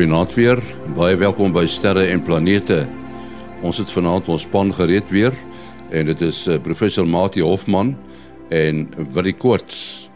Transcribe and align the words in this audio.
Goeienaand 0.00 0.32
weer. 0.32 0.60
Baie 0.96 1.16
welkom 1.20 1.50
by 1.52 1.66
Sterre 1.68 2.06
en 2.08 2.22
Planete. 2.24 2.86
Ons 3.60 3.82
het 3.82 3.90
vanaand 3.92 4.30
ons 4.32 4.46
span 4.46 4.70
gereed 4.72 5.10
weer 5.12 5.34
en 5.92 6.08
dit 6.08 6.22
is 6.24 6.38
uh, 6.48 6.56
professor 6.64 7.04
Mati 7.04 7.42
Hofman 7.44 7.90
en 8.48 8.80
Willie 9.12 9.34
Koorts. 9.36 10.08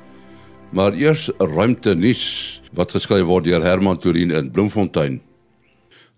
Maar 0.72 0.96
eers 0.96 1.26
ruimte 1.36 1.92
nuus 2.00 2.24
wat 2.72 2.96
geskryf 2.96 3.28
word 3.28 3.44
deur 3.44 3.60
Herman 3.60 4.00
Turin 4.00 4.32
in 4.32 4.48
Bloemfontein. 4.56 5.20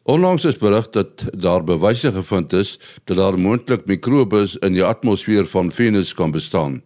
Onlangs 0.07 0.46
is 0.46 0.62
berig 0.62 0.87
dat 0.95 1.27
daar 1.35 1.67
bewyse 1.67 2.14
gevind 2.14 2.54
is 2.54 2.76
dat 3.03 3.18
daar 3.18 3.35
moontlik 3.35 3.90
mikrobes 3.90 4.54
in 4.62 4.79
die 4.79 4.87
atmosfeer 4.87 5.51
van 5.51 5.75
Venus 5.75 6.14
kan 6.14 6.31
bestaan. 6.31 6.85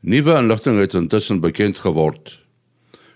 Nuwe 0.00 0.40
inligting 0.42 0.82
het 0.82 0.98
intussen 0.98 1.38
bekend 1.38 1.78
geword. 1.78 2.41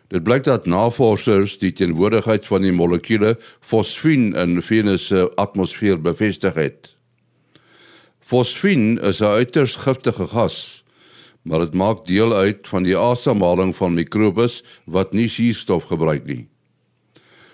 Dit 0.09 0.23
blyk 0.23 0.45
dat 0.47 0.69
navorsers 0.71 1.57
die 1.59 1.73
teenwoordigheid 1.75 2.45
van 2.47 2.63
die 2.63 2.73
molekule 2.73 3.35
fosfien 3.61 4.29
in 4.39 4.61
Venus 4.63 5.09
se 5.11 5.25
atmosfeer 5.35 5.99
bevestig 6.03 6.55
het. 6.55 6.93
Fosfien 8.23 8.99
is 9.03 9.21
'n 9.21 9.35
uiters 9.43 9.77
giftige 9.77 10.27
gas, 10.27 10.85
maar 11.43 11.59
dit 11.59 11.75
maak 11.75 12.07
deel 12.07 12.35
uit 12.35 12.69
van 12.69 12.83
die 12.83 12.99
asemhaling 12.99 13.77
van 13.77 13.95
mikrobes 13.95 14.63
wat 14.85 15.13
nie 15.13 15.29
suurstof 15.29 15.85
gebruik 15.85 16.25
nie. 16.25 16.49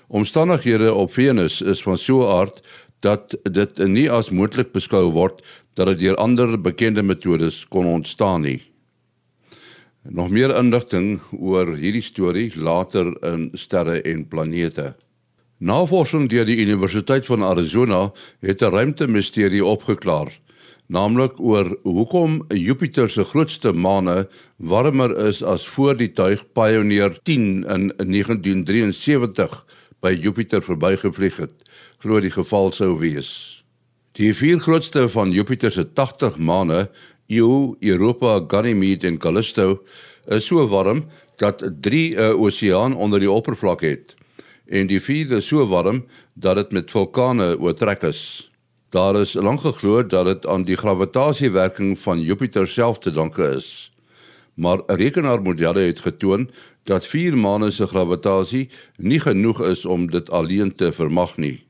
Omstandighede 0.09 0.95
op 0.95 1.13
Venus 1.13 1.61
is 1.61 1.83
van 1.83 1.99
so 1.99 2.21
'n 2.21 2.37
aard 2.41 2.61
dat 3.01 3.37
dit 3.43 3.79
nie 3.79 4.11
as 4.11 4.31
moontlik 4.31 4.73
beskou 4.73 5.11
word 5.11 5.43
dat 5.75 5.87
dit 5.87 5.99
deur 5.99 6.17
ander 6.17 6.61
bekende 6.61 7.03
metodes 7.03 7.67
kon 7.69 7.87
ontstaan 7.87 8.41
nie. 8.41 8.72
Nog 10.03 10.33
meer 10.35 10.51
inligting 10.59 11.21
oor 11.31 11.77
hierdie 11.79 12.03
storie 12.03 12.49
later 12.59 13.13
in 13.23 13.51
sterre 13.55 14.01
en 14.03 14.25
planete. 14.27 14.97
Navorsing 15.63 16.27
deur 16.27 16.49
die 16.49 16.59
Universiteit 16.59 17.27
van 17.27 17.45
Arizona 17.47 18.11
het 18.41 18.63
'n 18.63 18.75
ruimtemisterie 18.75 19.65
opgeklaar, 19.65 20.41
naamlik 20.89 21.39
oor 21.41 21.79
hoekom 21.83 22.43
Jupiter 22.49 23.09
se 23.09 23.25
grootste 23.25 23.73
maane 23.73 24.29
warmer 24.57 25.17
is 25.27 25.43
as 25.43 25.69
voor 25.69 25.97
die 25.97 26.13
tuig 26.13 26.53
Pioneer 26.53 27.19
10 27.23 27.65
in 27.65 27.93
1973 27.97 29.67
by 30.01 30.19
Jupiter 30.21 30.63
verbygevlieg 30.63 31.37
het, 31.37 31.71
glo 31.99 32.21
die 32.21 32.31
geval 32.31 32.73
sou 32.73 32.99
wees. 32.99 33.63
Die 34.13 34.35
vier 34.37 34.59
grootste 34.61 35.07
van 35.09 35.31
Jupiter 35.33 35.71
se 35.71 35.87
80 35.93 36.35
maane 36.37 36.91
Io, 37.33 37.77
Europa, 37.81 38.45
Ganymede 38.49 39.07
en 39.07 39.19
Callisto 39.19 39.83
is 40.29 40.47
so 40.47 40.67
warm 40.69 41.07
dat 41.37 41.65
3 41.81 42.15
'n 42.15 42.19
uh, 42.19 42.41
oseaan 42.41 42.97
onder 42.97 43.21
die 43.21 43.31
oppervlak 43.31 43.81
het 43.81 44.15
en 44.67 44.87
die 44.87 45.01
vierde 45.01 45.41
so 45.41 45.67
warm 45.67 46.05
dat 46.35 46.57
dit 46.57 46.73
met 46.73 46.91
vulkane 46.91 47.59
oortrek 47.59 48.03
is. 48.03 48.51
Daar 48.89 49.17
is 49.21 49.33
lank 49.33 49.61
geglo 49.61 50.07
dat 50.07 50.27
dit 50.27 50.47
aan 50.47 50.65
die 50.65 50.77
gravitasiewerking 50.77 51.99
van 51.99 52.21
Jupiter 52.21 52.69
self 52.69 52.99
te 52.99 53.11
danke 53.11 53.43
is. 53.57 53.91
Maar 54.55 54.83
rekenaarmodelle 54.87 55.81
het 55.81 56.01
getoon 56.01 56.51
dat 56.85 57.07
vier 57.07 57.37
maane 57.37 57.71
se 57.71 57.87
gravitasie 57.87 58.69
nie 58.97 59.21
genoeg 59.21 59.63
is 59.65 59.85
om 59.85 60.11
dit 60.11 60.31
alleen 60.31 60.75
te 60.75 60.93
vermag 60.93 61.37
nie. 61.37 61.65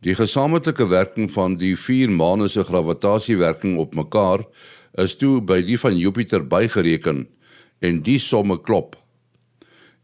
Die 0.00 0.14
gesamentlike 0.16 0.86
werking 0.88 1.28
van 1.28 1.58
die 1.60 1.74
vier 1.76 2.08
maane 2.08 2.46
se 2.48 2.62
gravitasiewerking 2.64 3.76
op 3.82 3.94
mekaar 3.94 4.46
is 5.02 5.12
toe 5.20 5.42
by 5.44 5.58
die 5.60 5.76
van 5.78 5.98
Jupiter 5.98 6.40
bygereken 6.40 7.26
en 7.84 8.00
die 8.06 8.16
somme 8.18 8.56
klop. 8.64 8.96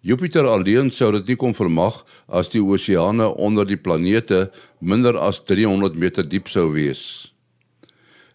Jupiter 0.04 0.44
alleen 0.46 0.92
sou 0.92 1.08
dit 1.16 1.32
nie 1.32 1.38
kon 1.40 1.56
vermag 1.56 2.02
as 2.28 2.52
die 2.52 2.60
oseane 2.60 3.30
onder 3.40 3.64
die 3.64 3.80
planete 3.80 4.50
minder 4.78 5.16
as 5.16 5.40
300 5.48 5.96
meter 5.96 6.28
diep 6.28 6.52
sou 6.52 6.68
wees. 6.76 7.32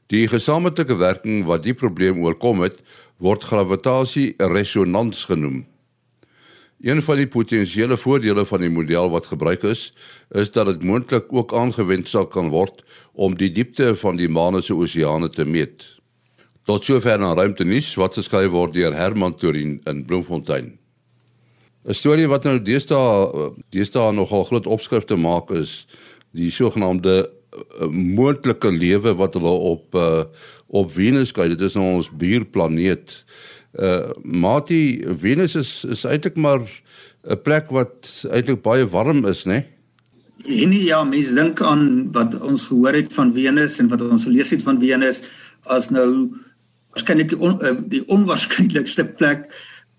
Die 0.09 0.25
gesamentlike 0.28 0.97
werking 0.97 1.46
wat 1.46 1.63
die 1.63 1.78
probleem 1.78 2.25
oorkom 2.25 2.66
het, 2.66 2.81
word 3.22 3.46
gravitasie-resonans 3.46 5.30
genoem. 5.30 5.62
Een 6.81 7.02
van 7.06 7.19
die 7.19 7.28
potensiële 7.30 7.97
voordele 7.97 8.46
van 8.46 8.64
die 8.64 8.72
model 8.74 9.09
wat 9.14 9.28
gebruik 9.30 9.64
is, 9.69 9.92
is 10.34 10.50
dat 10.52 10.66
dit 10.66 10.84
moontlik 10.84 11.30
ook 11.30 11.53
aangewend 11.53 12.09
sal 12.09 12.25
kan 12.25 12.50
word 12.50 12.81
om 13.14 13.36
die 13.38 13.52
diepte 13.53 13.94
van 13.96 14.18
die 14.18 14.30
maan 14.30 14.58
se 14.62 14.74
oseane 14.74 15.30
te 15.30 15.46
meet. 15.46 15.86
Tot 16.66 16.84
sover 16.86 17.19
na 17.22 17.36
ruimte 17.38 17.66
nuus 17.66 17.94
wat 18.02 18.18
geskryf 18.18 18.50
word 18.50 18.74
deur 18.74 18.97
Herman 18.97 19.36
Turin 19.38 19.78
in 19.86 20.06
Bloemfontein. 20.06 20.78
'n 21.86 21.94
Storie 21.94 22.28
wat 22.30 22.44
nou 22.46 22.59
deesdae 22.62 23.52
deesdae 23.74 24.13
nogal 24.13 24.44
groot 24.50 24.68
opskrifte 24.68 25.16
maak 25.18 25.50
is 25.52 25.86
die 26.34 26.52
sogenaamde 26.53 27.16
uh, 27.25 27.88
moontlike 27.90 28.69
lewe 28.69 29.13
wat 29.18 29.34
hulle 29.34 29.53
op 29.74 29.96
uh, 29.96 30.24
op 30.68 30.92
Venus 30.92 31.34
kry. 31.34 31.50
Dit 31.52 31.62
is 31.62 31.74
nou 31.75 31.98
ons 31.98 32.09
buurplaneet 32.09 33.25
uh 33.80 34.12
Mati 34.24 35.04
Venus 35.08 35.56
is 35.56 35.86
is 35.86 36.04
eintlik 36.04 36.36
maar 36.36 36.62
'n 37.24 37.42
plek 37.44 37.70
wat 37.70 38.26
eintlik 38.32 38.62
baie 38.62 38.88
warm 38.88 39.26
is, 39.26 39.46
né? 39.46 39.52
Nee? 39.52 39.66
En 40.48 40.72
ja, 40.74 41.04
mense 41.04 41.34
dink 41.34 41.62
aan 41.62 42.12
wat 42.12 42.40
ons 42.42 42.64
gehoor 42.64 42.94
het 42.98 43.14
van 43.14 43.34
Venus 43.34 43.78
en 43.80 43.90
wat 43.92 44.02
ons 44.02 44.24
gelees 44.26 44.50
het 44.50 44.64
van 44.66 44.80
Venus 44.80 45.22
as 45.70 45.90
nou 45.94 46.31
waarskynlik 46.92 47.30
die, 47.30 47.40
on, 47.40 47.60
uh, 47.62 47.76
die 47.88 48.02
onwaarskynlikste 48.10 49.06
plek 49.20 49.52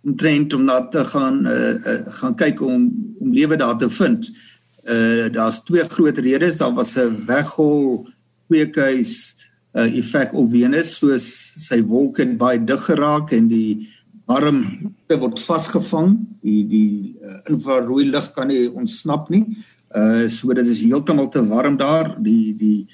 omtrent 0.03 0.55
om 0.55 0.65
na 0.67 0.81
te 0.91 1.05
gaan 1.07 1.47
uh, 1.47 1.75
uh 1.79 2.01
gaan 2.19 2.35
kyk 2.35 2.61
om 2.61 2.91
om 3.23 3.33
lewe 3.33 3.57
daar 3.57 3.79
te 3.79 3.91
vind. 3.91 4.31
Uh 4.83 5.31
daar's 5.31 5.63
twee 5.63 5.85
groot 5.89 6.19
redes, 6.19 6.57
daar 6.57 6.75
was 6.75 6.97
'n 6.97 7.23
weghol 7.27 8.09
kweekhuis 8.49 9.37
uh, 9.75 9.89
effek 9.99 10.35
op 10.35 10.51
Venus 10.53 10.97
soos 10.99 11.27
sy 11.67 11.81
wolke 11.87 12.27
baie 12.39 12.61
dig 12.61 12.81
geraak 12.87 13.33
en 13.37 13.49
die 13.51 13.89
warmte 14.29 15.19
word 15.21 15.41
vasgevang. 15.43 16.17
Die 16.43 16.63
die 16.69 16.91
uh, 17.21 17.39
infrarooi 17.53 18.09
lig 18.11 18.33
kan 18.37 18.51
nie 18.53 18.67
ontsnap 18.69 19.31
nie. 19.33 19.47
Uh 19.93 20.29
so 20.33 20.53
dit 20.57 20.69
is 20.73 20.85
heeltemal 20.87 21.31
te 21.33 21.43
warm 21.49 21.79
daar. 21.81 22.15
Die 22.23 22.53
die 22.57 22.89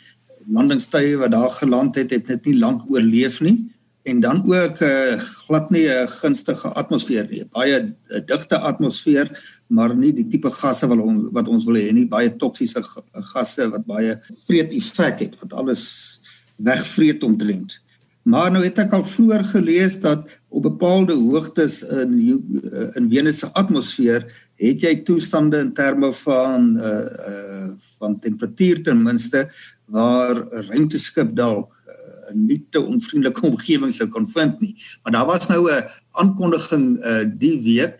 landingstye 0.48 1.18
wat 1.20 1.34
daar 1.34 1.52
geland 1.58 1.98
het 2.00 2.14
het 2.14 2.28
net 2.28 2.46
nie 2.46 2.56
lank 2.58 2.86
oorleef 2.90 3.42
nie. 3.44 3.58
En 4.08 4.20
dan 4.20 4.40
ook 4.46 4.80
'n 4.80 4.84
uh, 4.84 5.20
glad 5.20 5.70
nie 5.70 5.86
'n 5.88 6.08
gunstige 6.08 6.68
atmosfeer 6.68 7.28
nie. 7.30 7.44
Baie 7.52 7.94
uh, 8.08 8.20
digte 8.26 8.58
atmosfeer 8.58 9.28
maar 9.68 9.94
nie 9.96 10.12
die 10.12 10.28
tipe 10.28 10.50
gasse 10.50 10.86
wat 10.88 10.98
ons 10.98 11.28
wat 11.32 11.48
ons 11.48 11.64
wil 11.64 11.76
hê 11.76 11.92
nie. 11.92 12.06
Baie 12.06 12.36
toksiese 12.36 12.82
gasse 13.34 13.68
wat 13.70 13.84
baie 13.86 14.20
vreet 14.46 14.72
effek 14.72 15.18
het 15.20 15.34
wat 15.40 15.52
alles 15.52 15.84
wegvreet 16.58 17.22
omtrent. 17.22 17.78
Maar 18.28 18.50
nou 18.52 18.60
het 18.64 18.78
ek 18.82 18.92
al 18.92 19.06
vroeër 19.08 19.44
gelees 19.54 19.96
dat 20.02 20.26
op 20.52 20.66
bepaalde 20.66 21.14
hoogtes 21.16 21.80
in 22.02 22.18
in 22.98 23.08
Venus 23.08 23.40
se 23.40 23.48
atmosfeer 23.56 24.26
het 24.58 24.82
jy 24.82 24.94
toestande 25.06 25.62
in 25.62 25.72
terme 25.74 26.12
van 26.24 26.74
uh 26.76 27.04
uh 27.34 27.68
van 27.98 28.14
temperatuur 28.22 28.82
ten 28.86 29.00
minste 29.02 29.48
waar 29.84 30.36
'n 30.36 30.66
ruimteskip 30.70 31.34
dalk 31.36 31.72
uh, 31.88 32.34
'n 32.34 32.46
nie 32.46 32.66
te 32.70 32.80
onvriendelike 32.80 33.46
omgewing 33.50 33.92
sou 33.92 34.08
kon 34.08 34.28
vind 34.28 34.60
nie. 34.60 34.74
Maar 35.02 35.12
daar 35.12 35.26
was 35.26 35.48
nou 35.48 35.70
'n 35.70 35.88
aankondiging 36.10 36.98
uh 36.98 37.24
die 37.38 37.58
week 37.62 37.96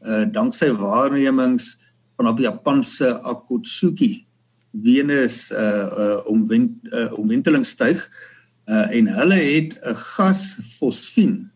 uh 0.00 0.24
danksy 0.32 0.70
waarnemings 0.70 1.78
van 2.16 2.28
op 2.28 2.38
Japanse 2.38 3.18
Akutsuki 3.20 4.26
Venus 4.72 5.50
uh 5.50 5.88
uh 6.04 6.26
omwent, 6.26 6.72
uh 6.92 7.12
omwentelingstuig 7.18 8.02
uh 8.66 8.88
en 8.96 9.06
hulle 9.06 9.40
het 9.40 9.76
'n 9.76 9.94
gas 9.94 10.58
fosfien. 10.78 11.50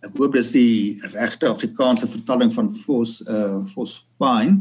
Ek 0.00 0.16
hoop 0.16 0.32
dis 0.32 0.50
die 0.52 1.00
regte 1.12 1.48
Afrikaanse 1.48 2.08
vertaling 2.08 2.52
van 2.52 2.74
fos 2.74 3.20
uh 3.28 3.64
fosfine. 3.74 4.60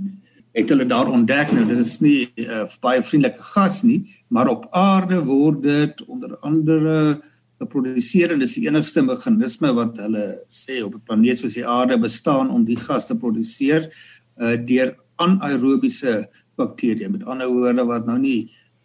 Het 0.52 0.70
hulle 0.70 0.86
daar 0.86 1.12
ontdek 1.12 1.52
nou 1.52 1.66
dit 1.68 1.78
is 1.78 2.00
nie 2.00 2.32
'n 2.36 2.44
uh, 2.44 2.68
baie 2.82 3.04
vriendelike 3.04 3.42
gas 3.42 3.84
nie, 3.84 4.08
maar 4.28 4.48
op 4.48 4.68
aarde 4.72 5.24
word 5.24 5.64
dit 5.64 6.06
onder 6.08 6.38
andere 6.38 7.22
geproduseer 7.60 8.32
en 8.32 8.40
dis 8.40 8.56
die 8.56 8.68
enigste 8.68 9.02
meganisme 9.02 9.74
wat 9.74 9.98
hulle 10.00 10.26
sê 10.48 10.84
op 10.84 10.96
'n 10.96 11.04
planeet 11.06 11.40
soos 11.40 11.54
die 11.54 11.68
aarde 11.68 12.00
bestaan 12.00 12.50
om 12.50 12.66
die 12.66 12.80
gas 12.80 13.08
te 13.08 13.16
produseer 13.16 13.90
uh 14.40 14.56
deur 14.56 14.96
anaerobiese 15.16 16.30
bakterieë 16.60 17.12
met 17.14 17.26
ander 17.28 17.50
woorde 17.52 17.86
wat 17.90 18.08
nou 18.10 18.18
nie 18.22 18.40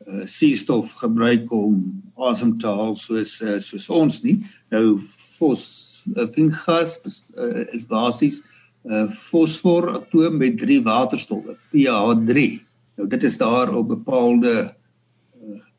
uh, 0.06 0.24
suurstof 0.24 0.94
gebruik 1.02 1.52
om 1.52 1.80
asem 2.30 2.54
te 2.58 2.70
haal 2.70 2.96
soos 3.00 3.36
uh, 3.42 3.58
soos 3.62 3.88
ons 3.90 4.20
nie. 4.24 4.38
Nou 4.74 5.00
fos 5.38 5.64
uh, 6.14 6.28
gas 6.64 6.98
uh, 7.36 7.64
is 7.74 7.86
basies 7.90 8.42
'n 8.84 8.92
uh, 8.92 9.10
fosfor 9.10 9.90
atoom 9.96 10.38
met 10.38 10.58
drie 10.58 10.80
waterstowwe 10.84 11.56
pH3 11.72 12.40
nou 12.96 13.06
dit 13.08 13.22
is 13.24 13.38
daar 13.38 13.72
op 13.74 13.88
bepaalde 13.88 14.74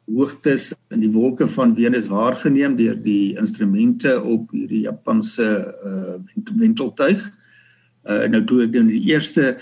hoogtes 0.06 0.74
in 0.94 1.02
die 1.02 1.12
wolke 1.14 1.48
van 1.50 1.74
Venus 1.78 2.10
waargeneem 2.12 2.76
deur 2.78 2.98
die 3.02 3.36
instrumente 3.40 4.14
op 4.22 4.52
hierdie 4.54 4.86
Japanse 4.86 5.48
uh, 5.86 6.18
wenteltuig. 6.60 7.24
Uh, 8.06 8.26
nou 8.30 8.44
toe 8.46 8.62
ek 8.68 8.76
nou 8.78 8.86
die 8.92 9.02
eerste 9.10 9.56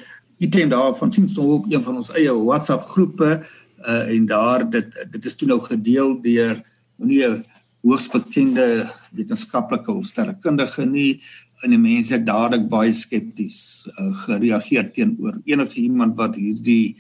item 0.46 0.70
daarvan 0.70 1.12
sien 1.12 1.28
ons 1.28 1.38
op 1.38 1.72
een 1.72 1.84
van 1.84 2.00
ons 2.02 2.12
eie 2.18 2.34
WhatsApp 2.34 2.86
groepe 2.94 3.32
uh 3.84 4.04
en 4.16 4.26
daar 4.26 4.70
dit 4.70 5.00
dit 5.12 5.26
is 5.26 5.36
toe 5.36 5.48
nou 5.48 5.60
gedeel 5.60 6.16
deur 6.22 6.62
nie 6.98 7.24
'n 7.28 7.44
hoogs 7.84 8.08
bekende 8.10 8.90
wetenskaplike 9.12 9.92
of 9.92 10.06
sterrekundige 10.06 10.86
nie 10.86 11.22
en 11.64 11.72
die 11.72 11.80
mense 11.80 12.14
het 12.14 12.26
dadelik 12.28 12.68
baie 12.72 12.94
skepties 12.94 13.88
uh, 13.88 14.12
gereageer 14.26 14.92
teenoor 14.96 15.40
enige 15.46 15.80
iemand 15.80 16.18
wat 16.20 16.36
hierdie 16.36 16.96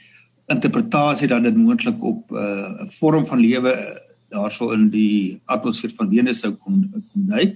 interpretasie 0.51 1.27
dat 1.27 1.43
dit 1.43 1.55
moontlik 1.55 2.03
op 2.03 2.31
'n 2.31 2.35
uh, 2.35 2.89
vorm 2.99 3.25
van 3.25 3.39
lewe 3.39 3.73
daarso 4.29 4.71
in 4.71 4.89
die 4.89 5.41
atmosfeer 5.45 5.93
van 5.95 6.09
Venus 6.09 6.39
sou 6.39 6.53
kon 6.53 6.89
kon 6.91 7.27
dui. 7.29 7.55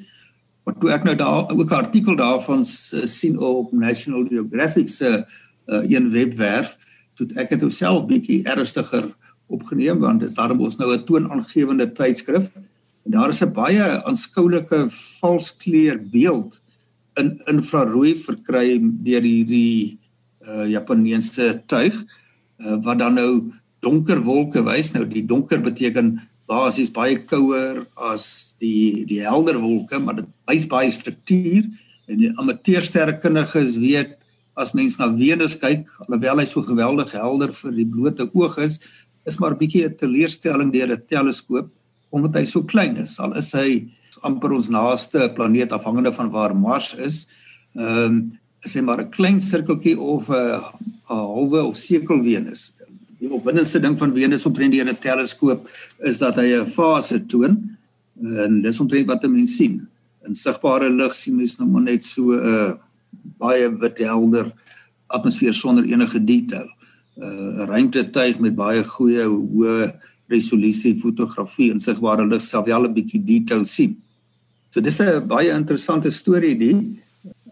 Maar 0.63 0.75
toe 0.79 0.91
ek 0.91 1.03
nou 1.03 1.15
daar 1.15 1.49
ook 1.49 1.71
'n 1.71 1.83
artikel 1.83 2.15
daarvan 2.15 2.65
sien 2.65 3.39
op 3.39 3.71
National 3.71 4.25
Geographic 4.27 4.89
se 4.89 5.09
uh, 5.09 5.23
een 5.67 6.11
webwerf, 6.11 6.77
toe 7.17 7.27
ek 7.35 7.49
dit 7.49 7.73
self 7.73 8.05
bietjie 8.07 8.43
ernstiger 8.47 9.09
opgeneem 9.47 9.99
want 10.03 10.21
dit 10.21 10.29
is 10.29 10.37
daarom 10.37 10.61
ons 10.61 10.77
nou 10.77 10.93
'n 10.93 11.05
toonaangewende 11.05 11.91
tydskrif. 11.93 12.51
En 13.05 13.11
daar 13.11 13.29
is 13.29 13.41
'n 13.41 13.53
baie 13.53 14.03
aanskoulike 14.03 14.89
valskleur 15.19 15.99
beeld 16.11 16.61
in 17.15 17.41
infrarooi 17.45 18.15
verkry 18.15 18.79
deur 18.81 19.21
hierdie 19.21 19.97
uh, 20.41 20.67
Japaneese 20.69 21.63
tuig 21.65 21.95
uh, 22.57 22.77
wat 22.83 22.99
dan 22.99 23.13
nou 23.13 23.51
donker 23.79 24.21
wolke 24.23 24.63
wys. 24.63 24.91
Nou 24.91 25.07
die 25.07 25.25
donker 25.25 25.61
beteken 25.61 26.19
basies 26.47 26.91
baie 26.91 27.17
kouer 27.17 27.85
as 27.95 28.55
die 28.59 29.05
die 29.05 29.21
helder 29.23 29.59
wolke 29.59 29.99
maar 29.99 30.15
dit 30.15 30.29
wys 30.45 30.67
baie 30.67 30.91
struktuur. 30.91 31.63
En 32.07 32.17
die 32.17 32.31
amateursterrekundiges 32.39 33.77
weet 33.77 34.15
as 34.57 34.73
mens 34.73 34.97
na 34.97 35.07
Venus 35.13 35.55
kyk, 35.55 35.85
alhoewel 36.07 36.41
hy 36.41 36.47
so 36.49 36.63
geweldig 36.65 37.13
helder 37.13 37.53
vir 37.53 37.75
die 37.77 37.85
blote 37.85 38.25
oog 38.33 38.57
is, 38.65 38.79
is 39.27 39.37
maar 39.39 39.53
'n 39.53 39.59
bietjie 39.59 39.85
'n 39.85 39.97
teleurstelling 39.97 40.71
deur 40.73 40.91
'n 40.91 41.03
teleskoop 41.07 41.69
omdat 42.09 42.39
hy 42.39 42.45
so 42.45 42.63
klein 42.63 42.97
is. 42.97 43.19
Al 43.19 43.35
is 43.35 43.51
hy 43.51 43.87
amper 44.23 44.51
ons 44.51 44.69
naaste 44.69 45.29
planeet 45.35 45.71
afhangende 45.71 46.13
van 46.13 46.31
waar 46.31 46.55
Mars 46.55 46.95
is, 46.95 47.27
ehm 47.75 48.05
um, 48.05 48.39
is 48.65 48.73
hy 48.73 48.81
maar 48.81 49.01
'n 49.01 49.11
klein 49.11 49.39
sirkeltjie 49.41 49.99
of 49.99 50.29
'n 50.29 50.61
halwe 51.05 51.63
of 51.63 51.75
sirkel 51.75 52.23
Venus. 52.23 52.73
Die 53.19 53.29
opwindendste 53.29 53.79
ding 53.79 53.97
van 53.97 54.13
Venus 54.13 54.45
omtrent 54.45 54.73
deur 54.73 54.89
'n 54.89 54.97
teleskoop 54.97 55.69
is 55.99 56.17
dat 56.17 56.35
hy 56.35 56.57
'n 56.57 56.65
fase 56.65 57.25
toon 57.25 57.77
en 58.17 58.61
dis 58.61 58.79
omtrent 58.79 59.07
wat 59.07 59.23
'n 59.23 59.31
mens 59.31 59.55
sien. 59.57 59.87
In 60.25 60.35
sigbare 60.35 60.89
lig 60.89 61.13
sien 61.13 61.35
mens 61.35 61.57
nou 61.57 61.69
maar 61.69 61.81
net 61.81 62.05
so 62.05 62.31
'n 62.31 62.41
uh, 62.41 62.73
baie 63.39 63.69
wit 63.81 63.99
helder 63.99 64.51
atmosfeer 65.07 65.53
sonder 65.53 65.85
enige 65.85 66.19
detail. 66.23 66.67
'n 67.17 67.23
uh, 67.23 67.65
Ruimtetuig 67.65 68.39
met 68.39 68.55
baie 68.55 68.83
goeie 68.83 69.25
hoë 69.25 69.91
resolusie 70.29 70.93
fotografie 70.99 71.71
en 71.71 71.79
sigbare 71.81 72.27
lig 72.27 72.43
sal 72.45 72.65
wel 72.65 72.85
'n 72.85 72.93
bietjie 72.93 73.23
detail 73.23 73.65
sien. 73.65 73.97
So 74.69 74.81
dis 74.81 74.99
'n 75.01 75.27
baie 75.27 75.49
interessante 75.49 76.11
storie 76.11 76.55
die 76.57 77.01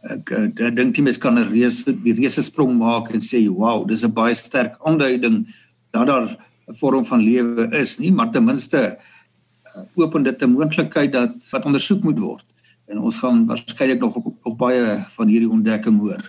ek 0.03 0.31
ek 0.31 0.75
dink 0.75 0.97
jy 0.97 1.03
mens 1.03 1.17
kan 1.17 1.37
'n 1.39 1.49
reuse 1.49 1.91
die 2.03 2.13
reuse 2.13 2.43
sprong 2.43 2.77
maak 2.77 3.09
en 3.13 3.21
sê 3.21 3.47
wow, 3.49 3.85
dis 3.87 4.03
'n 4.03 4.13
baie 4.13 4.35
sterk 4.35 4.77
aanduiding 4.85 5.47
dat 5.91 6.07
daar 6.07 6.29
'n 6.67 6.73
vorm 6.73 7.05
van 7.05 7.21
lewe 7.21 7.69
is 7.73 7.99
nie, 7.99 8.11
maar 8.11 8.31
ten 8.31 8.45
minste 8.45 8.97
uh, 8.97 9.85
open 9.95 10.23
dit 10.23 10.43
'n 10.43 10.51
moontlikheid 10.51 11.11
dat 11.11 11.31
wat 11.51 11.65
ondersoek 11.65 12.03
moet 12.03 12.19
word 12.19 12.45
en 12.85 12.99
ons 12.99 13.17
gaan 13.17 13.45
waarskynlik 13.45 13.99
nog 13.99 14.15
op, 14.15 14.33
op 14.41 14.57
baie 14.57 15.05
van 15.17 15.27
hierdie 15.27 15.49
ontdekking 15.49 15.99
hoor. 15.99 16.23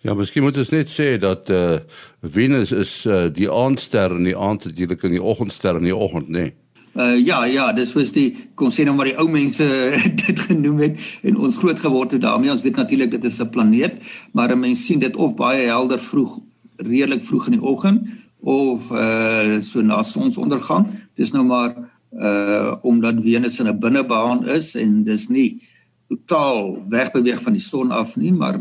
Ja, 0.00 0.14
miskien 0.14 0.42
moet 0.42 0.56
ons 0.56 0.70
net 0.70 0.88
sê 0.88 1.16
dat 1.18 1.50
eh 1.50 1.58
uh, 1.58 1.78
Venus 2.22 2.72
is 2.72 3.04
uh, 3.06 3.26
die 3.34 3.50
aandster 3.50 4.14
en 4.14 4.24
die 4.24 4.36
aand 4.36 4.64
natuurlik 4.64 5.02
in 5.02 5.16
die 5.18 5.22
oggendster 5.22 5.76
in 5.76 5.88
die 5.90 5.96
oggend, 5.96 6.28
nê. 6.28 6.46
Nee. 6.46 6.54
Uh 6.98 7.14
ja, 7.26 7.44
ja, 7.44 7.72
dis 7.72 7.92
was 7.94 8.10
die 8.12 8.32
kon 8.58 8.72
sê 8.74 8.82
nou 8.86 8.94
maar 8.96 9.06
die 9.10 9.18
ou 9.18 9.28
mense 9.30 9.66
dit 10.26 10.40
genoem 10.48 10.80
het 10.82 11.02
en 11.22 11.36
ons 11.36 11.58
groot 11.60 11.78
geword 11.78 12.16
het 12.16 12.24
daarmee. 12.24 12.50
Ons 12.50 12.64
weet 12.64 12.80
natuurlik 12.80 13.10
dit 13.10 13.24
is 13.24 13.40
'n 13.40 13.50
planeet, 13.50 14.02
maar 14.32 14.58
mense 14.58 14.82
sien 14.82 14.98
dit 14.98 15.16
of 15.16 15.34
baie 15.34 15.66
helder 15.66 15.98
vroeg, 15.98 16.38
redelik 16.76 17.24
vroeg 17.24 17.46
in 17.46 17.58
die 17.58 17.62
oggend 17.62 18.08
of 18.40 18.90
uh 18.90 19.60
so 19.60 19.80
na 19.82 20.02
sonsondergang. 20.02 20.86
Dis 21.14 21.30
nou 21.32 21.44
maar 21.44 21.74
uh 22.18 22.74
omdat 22.82 23.22
Venus 23.22 23.60
in 23.60 23.68
'n 23.68 23.78
binnebaan 23.78 24.46
is 24.48 24.74
en 24.74 25.04
dis 25.04 25.28
nie 25.28 25.62
totaal 26.08 26.84
wegbeweeg 26.88 27.42
van 27.42 27.52
die 27.52 27.62
son 27.62 27.90
af 27.90 28.16
nie, 28.16 28.32
maar 28.32 28.58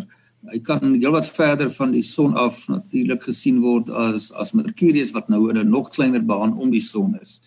hy 0.51 0.59
kan 0.63 0.83
heelwat 0.83 1.27
verder 1.27 1.71
van 1.71 1.91
die 1.91 2.03
son 2.03 2.35
af 2.37 2.67
natuurlik 2.67 3.23
gesien 3.23 3.59
word 3.63 3.89
as 3.89 4.31
as 4.31 4.53
Mercurius 4.53 5.11
wat 5.15 5.29
nou 5.29 5.49
in 5.49 5.57
'n 5.57 5.69
nog 5.69 5.89
kleiner 5.89 6.25
baan 6.25 6.57
om 6.57 6.71
die 6.71 6.81
son 6.81 7.17
is. 7.21 7.41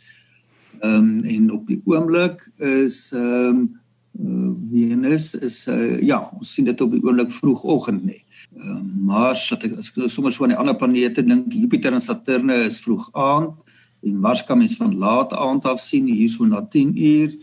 Ehm 0.81 0.95
um, 0.95 1.25
en 1.25 1.53
op 1.53 1.67
die 1.67 1.81
oomblik 1.85 2.51
is 2.57 3.13
ehm 3.13 3.57
um, 3.57 3.81
uh, 4.21 4.53
Venus 4.73 5.35
is 5.35 5.67
uh, 5.69 6.01
ja, 6.01 6.31
ons 6.39 6.53
sien 6.53 6.65
dit 6.65 6.81
op 6.81 6.91
die 6.93 7.03
oomblik 7.03 7.33
vroegoggend 7.33 8.05
nê. 8.05 8.25
Ehm 8.57 8.77
um, 8.77 8.93
Mars, 9.05 9.53
as 9.53 9.65
ek, 9.65 9.79
as 9.79 9.93
ek 9.95 10.11
sommer 10.11 10.33
so 10.33 10.45
aan 10.45 10.55
die 10.57 10.59
ander 10.59 10.77
planete 10.77 11.23
dink, 11.23 11.53
Jupiter 11.53 11.93
en 11.93 12.01
Saturnus 12.01 12.67
is 12.67 12.81
vroeg 12.81 13.11
aand 13.13 13.55
en 14.03 14.19
Mars 14.19 14.45
kan 14.45 14.59
mens 14.59 14.77
van 14.77 14.97
laat 14.97 15.33
aand 15.33 15.65
af 15.65 15.81
sien 15.81 16.07
hier 16.07 16.31
so 16.31 16.45
na 16.45 16.63
10 16.63 16.97
uur 16.97 17.37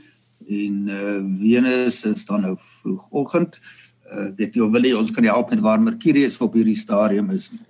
en 0.47 0.75
uh, 0.87 1.23
Venus 1.41 2.03
is 2.05 2.25
dan 2.25 2.41
nou 2.41 2.55
vroegoggend. 2.57 3.59
Uh, 4.07 4.29
weet 4.35 4.55
jy 4.55 4.63
of 4.63 4.71
wil 4.71 4.85
jy 4.87 4.93
ons 4.95 5.11
kan 5.11 5.25
help 5.27 5.49
met 5.51 5.63
waar 5.63 5.81
Mercurius 5.83 6.39
op 6.41 6.55
hierdie 6.55 6.77
stadium 6.77 7.29
is 7.35 7.51
nie. 7.51 7.63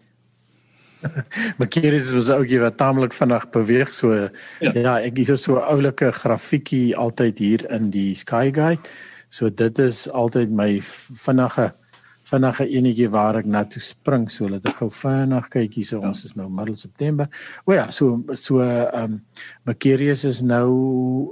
Mercurius 1.62 2.12
is 2.14 2.30
ook 2.30 2.50
hier 2.50 2.66
tamelik 2.76 3.14
vinnig 3.14 3.50
beweeg 3.54 3.94
so 3.94 4.14
ja, 4.14 4.72
ja 4.74 4.96
ek 5.02 5.18
het 5.18 5.40
so 5.40 5.58
'n 5.58 5.70
oulike 5.74 6.12
grafiekie 6.12 6.96
altyd 6.96 7.38
hier 7.38 7.66
in 7.72 7.90
die 7.90 8.16
Sky 8.16 8.52
Guide. 8.54 8.82
So 9.30 9.50
dit 9.50 9.80
is 9.80 10.10
altyd 10.10 10.52
my 10.52 10.80
vinnige 11.26 11.74
vinnige 12.28 12.68
enetjie 12.68 13.08
waar 13.12 13.40
ek 13.40 13.48
na 13.48 13.64
toe 13.70 13.82
spring 13.84 14.28
so 14.32 14.50
dat 14.52 14.66
ek 14.68 14.82
gou 14.82 14.90
vinnig 14.92 15.48
kyk 15.54 15.80
hier 15.80 15.88
so 15.88 16.02
ja. 16.02 16.10
ons 16.10 16.26
is 16.28 16.36
nou 16.40 16.50
middel 16.52 16.76
September. 16.80 17.30
O 17.66 17.76
ja, 17.76 17.88
so 17.92 18.20
so 18.36 18.62
ehm 18.64 19.18
um, 19.18 19.18
Mercurius 19.68 20.26
is 20.28 20.42
nou 20.42 20.70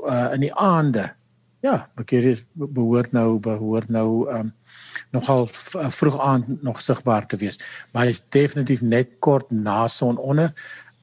uh, 0.07 0.31
in 0.35 0.47
die 0.47 0.53
aande. 0.53 1.09
Ja, 1.65 1.87
Mercurius 1.97 2.45
behoort 2.53 3.15
nou 3.15 3.39
behoort 3.39 3.91
nou 3.91 4.27
ehm 4.29 4.47
um, 4.47 4.53
nogal 5.15 5.47
uh, 5.49 5.89
vroeg 5.91 6.19
aand 6.19 6.63
nog 6.63 6.81
sigbaar 6.81 7.27
te 7.27 7.39
wees. 7.41 7.59
Maar 7.91 8.07
hy 8.07 8.15
is 8.15 8.23
definitief 8.31 8.81
net 8.81 9.17
kort 9.19 9.51
na 9.51 9.87
son 9.87 10.17
onder 10.17 10.53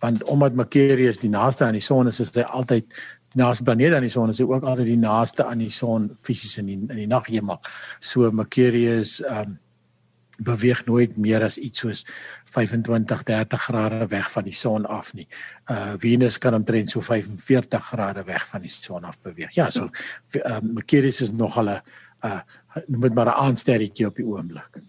want 0.03 0.25
omdat 0.27 0.57
Mercurius 0.59 1.21
die 1.23 1.31
naaste 1.31 1.65
aan 1.65 1.77
die 1.79 1.85
son 1.85 2.09
is, 2.11 2.19
is 2.21 2.33
hy 2.35 2.43
altyd 2.43 2.89
die 3.33 3.41
naaste 3.41 3.65
planeet 3.65 3.95
aan 3.95 4.05
die 4.05 4.13
son 4.13 4.33
is 4.33 4.41
hy 4.43 4.49
ook 4.49 4.65
altyd 4.67 4.89
die 4.91 5.01
naaste 5.01 5.45
aan 5.47 5.63
die 5.63 5.71
son 5.71 6.11
fisies 6.21 6.59
in 6.59 6.67
die, 6.69 6.79
in 6.91 6.99
die 7.05 7.11
naghemel. 7.11 7.61
So 8.01 8.31
Mercurius 8.35 9.21
ehm 9.23 9.53
um, 9.53 9.59
beweeg 10.39 10.85
nooit 10.87 11.17
meer 11.17 11.43
as 11.43 11.57
iets 11.57 11.79
soos 11.85 12.07
25 12.45 13.23
30 13.23 13.63
grade 13.63 14.07
weg 14.07 14.31
van 14.31 14.45
die 14.45 14.55
son 14.55 14.87
af 14.87 15.15
nie. 15.15 15.29
Uh 15.71 15.95
Venus 15.99 16.39
kan 16.39 16.55
omtrent 16.55 16.91
so 16.91 17.01
45 17.01 17.85
grade 17.85 18.25
weg 18.25 18.49
van 18.49 18.61
die 18.61 18.71
son 18.71 19.05
af 19.05 19.21
beweeg. 19.21 19.55
Ja, 19.55 19.71
so 19.71 19.89
uh, 20.33 20.59
Mercurius 20.63 21.21
is 21.21 21.31
nog 21.31 21.57
al 21.57 21.69
'n 21.69 21.81
uh 22.25 22.41
met 22.87 23.15
maar 23.15 23.27
'n 23.27 23.41
aansterretjie 23.47 24.07
op 24.07 24.17
die 24.17 24.27
oomblik. 24.27 24.81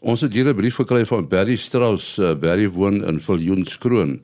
Ons 0.00 0.20
het 0.20 0.32
hier 0.32 0.48
'n 0.48 0.56
brief 0.56 0.74
gekry 0.74 1.06
van 1.06 1.28
Barry 1.28 1.56
Strauss, 1.56 2.18
uh, 2.18 2.34
Barry 2.34 2.68
woon 2.68 3.04
in 3.04 3.20
Viljoenskroon. 3.20 4.20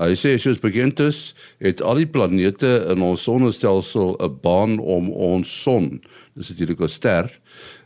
Hy 0.00 0.14
sê 0.16 0.38
soos 0.40 0.58
bekend 0.58 1.00
is, 1.00 1.34
het 1.58 1.82
al 1.82 2.00
die 2.00 2.08
planete 2.08 2.86
in 2.90 3.02
ons 3.04 3.22
sonnestelsel 3.22 4.16
'n 4.18 4.38
baan 4.40 4.78
om 4.78 5.10
ons 5.10 5.62
son. 5.62 6.02
Dis 6.34 6.48
natuurlik 6.48 6.80
'n 6.80 6.88
ster 6.88 7.40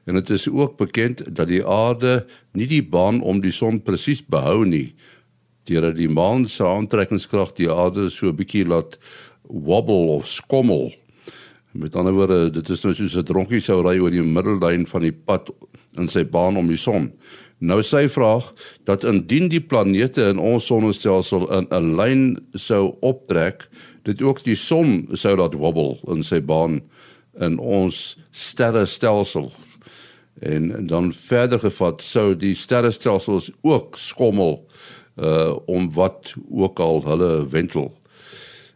En 0.07 0.15
dit 0.15 0.31
is 0.31 0.49
ook 0.49 0.77
bekend 0.77 1.25
dat 1.35 1.49
die 1.51 1.65
aarde 1.67 2.27
nie 2.55 2.67
die 2.71 2.85
baan 2.85 3.21
om 3.27 3.41
die 3.43 3.55
son 3.55 3.81
presies 3.83 4.23
behou 4.23 4.63
nie. 4.67 4.95
Deurdat 5.67 5.97
die 5.99 6.11
maan 6.11 6.47
se 6.47 6.63
aantrekkingskrag 6.67 7.57
die 7.59 7.71
aarde 7.73 8.07
so 8.11 8.31
'n 8.31 8.37
bietjie 8.39 8.67
laat 8.67 8.99
wobble 9.43 10.15
of 10.15 10.29
skommel. 10.29 10.95
Met 11.73 11.97
ander 11.97 12.13
woorde, 12.13 12.51
dit 12.51 12.69
is 12.69 12.85
nou 12.85 12.95
soos 12.95 13.17
'n 13.17 13.25
dronkie 13.25 13.61
sou 13.61 13.83
ry 13.83 13.99
oor 13.99 14.11
die 14.11 14.23
middellyn 14.23 14.87
van 14.87 15.01
die 15.01 15.13
pad 15.13 15.51
in 15.99 16.09
sy 16.09 16.25
baan 16.25 16.57
om 16.57 16.69
die 16.69 16.77
son. 16.77 17.13
Nou 17.59 17.83
sy 17.83 18.09
vraag 18.09 18.53
dat 18.85 19.05
indien 19.05 19.49
die 19.49 19.61
planete 19.61 20.23
in 20.23 20.39
ons 20.39 20.67
sonnestelsel 20.67 21.51
in 21.51 21.67
'n 21.71 21.97
lyn 21.97 22.39
sou 22.55 22.97
optrek, 23.01 23.69
dit 24.05 24.23
ook 24.23 24.45
die 24.45 24.57
son 24.57 25.09
sou 25.13 25.37
laat 25.37 25.55
wobble 25.55 25.99
in 26.15 26.23
sy 26.23 26.41
baan 26.41 26.81
in 27.41 27.59
ons 27.59 28.19
sterrestelsel 28.31 29.53
en 30.41 30.87
dan 30.87 31.13
verder 31.13 31.61
gevat 31.61 32.03
sou 32.03 32.35
die 32.37 32.55
sterrestelsels 32.55 33.51
ook 33.61 33.97
skommel 33.97 34.67
uh 35.17 35.57
om 35.67 35.89
wat 35.93 36.35
ook 36.51 36.79
al 36.79 37.01
hulle 37.05 37.49
wentel. 37.49 37.95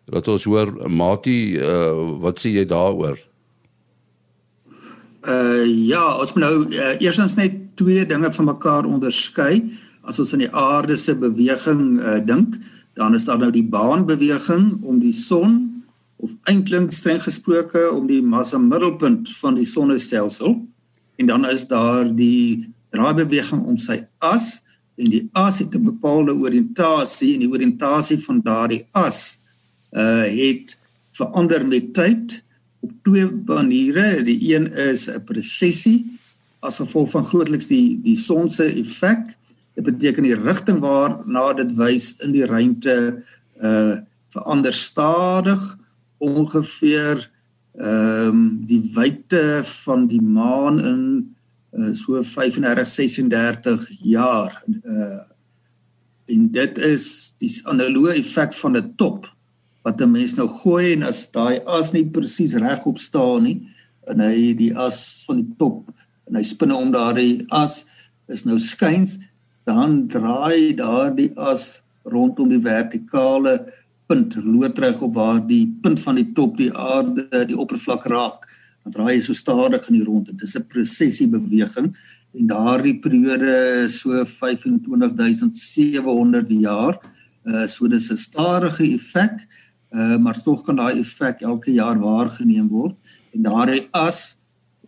Laat 0.04 0.28
ons 0.28 0.44
hoor 0.44 0.72
Mati, 0.88 1.58
uh 1.60 2.16
wat 2.20 2.40
sê 2.40 2.54
jy 2.54 2.64
daaroor? 2.64 3.18
Uh 5.28 5.66
ja, 5.68 6.16
ons 6.16 6.32
moet 6.32 6.44
nou 6.44 6.56
uh, 6.72 6.94
eerstens 7.00 7.36
net 7.36 7.76
twee 7.76 8.06
dinge 8.06 8.32
van 8.32 8.44
mekaar 8.44 8.88
onderskei. 8.88 9.62
as 10.00 10.18
ons 10.18 10.32
aan 10.34 10.44
die 10.44 10.54
aarde 10.56 10.96
se 10.96 11.14
beweging 11.14 12.00
uh, 12.00 12.18
dink, 12.24 12.56
dan 12.98 13.14
is 13.14 13.26
daar 13.28 13.38
nou 13.38 13.50
die 13.54 13.66
baanbeweging 13.68 14.80
om 14.82 15.00
die 15.00 15.14
son 15.14 15.84
of 16.20 16.32
eintlik 16.50 16.90
streng 16.92 17.20
gesproke 17.22 17.86
om 17.92 18.08
die 18.08 18.22
massa 18.22 18.58
middelpunt 18.58 19.30
van 19.40 19.56
die 19.56 19.68
sonnestelsel 19.68 20.56
en 21.20 21.26
dan 21.26 21.48
is 21.48 21.66
daar 21.68 22.08
die 22.16 22.72
draaibeweging 22.90 23.64
om 23.68 23.76
sy 23.78 24.00
as 24.24 24.60
en 25.00 25.10
die 25.12 25.24
as 25.36 25.60
het 25.60 25.74
'n 25.76 25.84
bepaalde 25.92 26.32
oriëntasie 26.32 27.34
en 27.34 27.44
die 27.44 27.52
oriëntasie 27.56 28.18
van 28.24 28.40
daardie 28.40 28.86
as 28.92 29.40
uh 29.92 30.24
het 30.24 30.76
verander 31.12 31.66
met 31.66 31.92
tyd 31.94 32.42
op 32.80 32.92
twee 33.02 33.26
maniere. 33.46 34.22
Die 34.22 34.54
een 34.54 34.66
is 34.72 35.08
'n 35.08 35.24
presessie 35.24 36.18
as 36.60 36.80
gevolg 36.80 37.10
van 37.10 37.24
grootliks 37.24 37.66
die 37.66 38.00
die 38.02 38.16
son 38.16 38.50
se 38.50 38.64
effek. 38.64 39.36
Dit 39.74 39.84
beteken 39.84 40.22
die 40.22 40.36
rigting 40.36 40.78
waarna 40.78 41.52
dit 41.52 41.74
wys 41.74 42.14
in 42.18 42.32
die 42.32 42.46
ruimte 42.46 43.22
uh 43.60 43.98
verander 44.30 44.72
stadig 44.72 45.78
ongeveer 46.18 47.30
ehm 47.80 48.28
um, 48.28 48.40
die 48.68 48.82
wyte 48.94 49.62
van 49.64 50.06
die 50.06 50.20
maan 50.20 50.80
in 50.84 51.02
uh, 51.72 51.92
so 51.96 52.22
35 52.22 52.86
36 52.86 53.88
jaar 54.02 54.62
uh 54.84 55.20
en 56.30 56.44
dit 56.54 56.76
is 56.86 57.04
die 57.42 57.50
analoë 57.66 58.20
effek 58.20 58.52
van 58.54 58.76
'n 58.76 58.92
top 58.96 59.26
wat 59.82 60.00
'n 60.00 60.12
mens 60.12 60.36
nou 60.36 60.48
gooi 60.48 60.92
en 60.92 61.02
as 61.02 61.30
daai 61.30 61.60
as 61.66 61.92
nie 61.92 62.04
presies 62.04 62.54
regop 62.54 62.98
staan 62.98 63.42
nie 63.42 63.58
en 64.06 64.20
hy 64.20 64.54
die 64.54 64.72
as 64.76 65.24
van 65.26 65.40
die 65.42 65.54
top 65.58 65.90
en 66.28 66.36
hy 66.36 66.42
spinne 66.42 66.76
om 66.76 66.92
daardie 66.92 67.46
as 67.50 67.84
is 68.28 68.44
nou 68.44 68.58
skuins 68.58 69.18
dan 69.66 70.08
draai 70.08 70.76
daardie 70.76 71.32
as 71.36 71.82
rondom 72.04 72.48
die 72.48 72.62
vertikale 72.62 73.72
punt 74.10 74.34
loodreg 74.42 74.98
op 75.06 75.14
waar 75.14 75.38
die 75.46 75.70
punt 75.82 76.00
van 76.02 76.16
die 76.18 76.32
top 76.34 76.56
die 76.58 76.72
aarde 76.74 77.44
die 77.46 77.58
oppervlak 77.58 78.06
raak. 78.10 78.48
Dan 78.82 78.92
draai 78.96 79.14
hy 79.14 79.20
so 79.22 79.32
stadig 79.36 79.88
in 79.88 79.98
die 80.00 80.06
ronde 80.06 80.32
dis 80.34 80.56
'n 80.58 80.66
presessie 80.66 81.28
beweging 81.28 81.96
en 82.34 82.46
daardie 82.46 82.98
periode 82.98 83.88
so 83.88 84.24
25700 84.24 86.50
jaar. 86.50 86.98
Uh, 87.44 87.66
so 87.66 87.88
dis 87.88 88.10
'n 88.10 88.16
stadige 88.16 88.94
effek 88.94 89.46
uh, 89.92 90.16
maar 90.16 90.42
tog 90.42 90.64
kan 90.64 90.76
daai 90.76 91.00
effek 91.00 91.40
elke 91.40 91.72
jaar 91.72 91.98
waargeneem 91.98 92.68
word. 92.68 92.94
En 93.34 93.42
daardie 93.42 93.88
as 93.92 94.36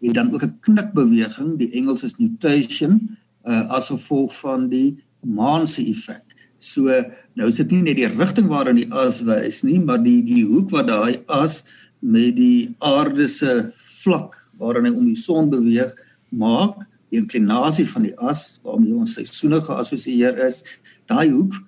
het 0.00 0.14
dan 0.14 0.34
ook 0.34 0.42
'n 0.42 0.58
knikbeweging 0.60 1.58
die 1.58 1.72
Engels 1.72 2.02
is 2.02 2.18
nutation 2.18 3.16
uh, 3.44 3.70
as 3.70 3.88
gevolg 3.88 4.40
van 4.40 4.68
die 4.68 5.04
maan 5.20 5.66
se 5.66 5.86
effek 5.86 6.31
So 6.62 6.86
nou 7.34 7.48
is 7.50 7.58
dit 7.58 7.74
nie 7.74 7.82
net 7.90 7.98
die 7.98 8.08
rigting 8.08 8.46
waarin 8.50 8.78
die 8.78 8.88
as 8.94 9.20
wys 9.26 9.62
nie, 9.66 9.80
maar 9.82 9.98
die 10.02 10.20
die 10.22 10.44
hoek 10.46 10.70
wat 10.70 10.86
daai 10.90 11.18
as 11.26 11.62
met 12.00 12.36
die 12.38 12.70
aarde 12.78 13.26
se 13.28 13.72
vlak 14.02 14.38
waarin 14.60 14.86
hy 14.86 14.94
om 14.94 15.08
die 15.10 15.18
son 15.18 15.50
beweeg 15.50 15.90
maak, 16.30 16.86
die 17.10 17.18
inklinasie 17.20 17.86
van 17.90 18.06
die 18.06 18.14
as 18.22 18.60
waarmee 18.62 18.94
ons 18.94 19.16
seisoene 19.18 19.58
geassosieer 19.64 20.38
is, 20.46 20.62
daai 21.10 21.32
hoek 21.32 21.58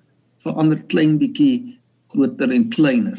verander 0.44 0.78
klein 0.92 1.18
bietjie 1.18 1.80
groter 2.12 2.52
en 2.54 2.70
kleiner. 2.70 3.18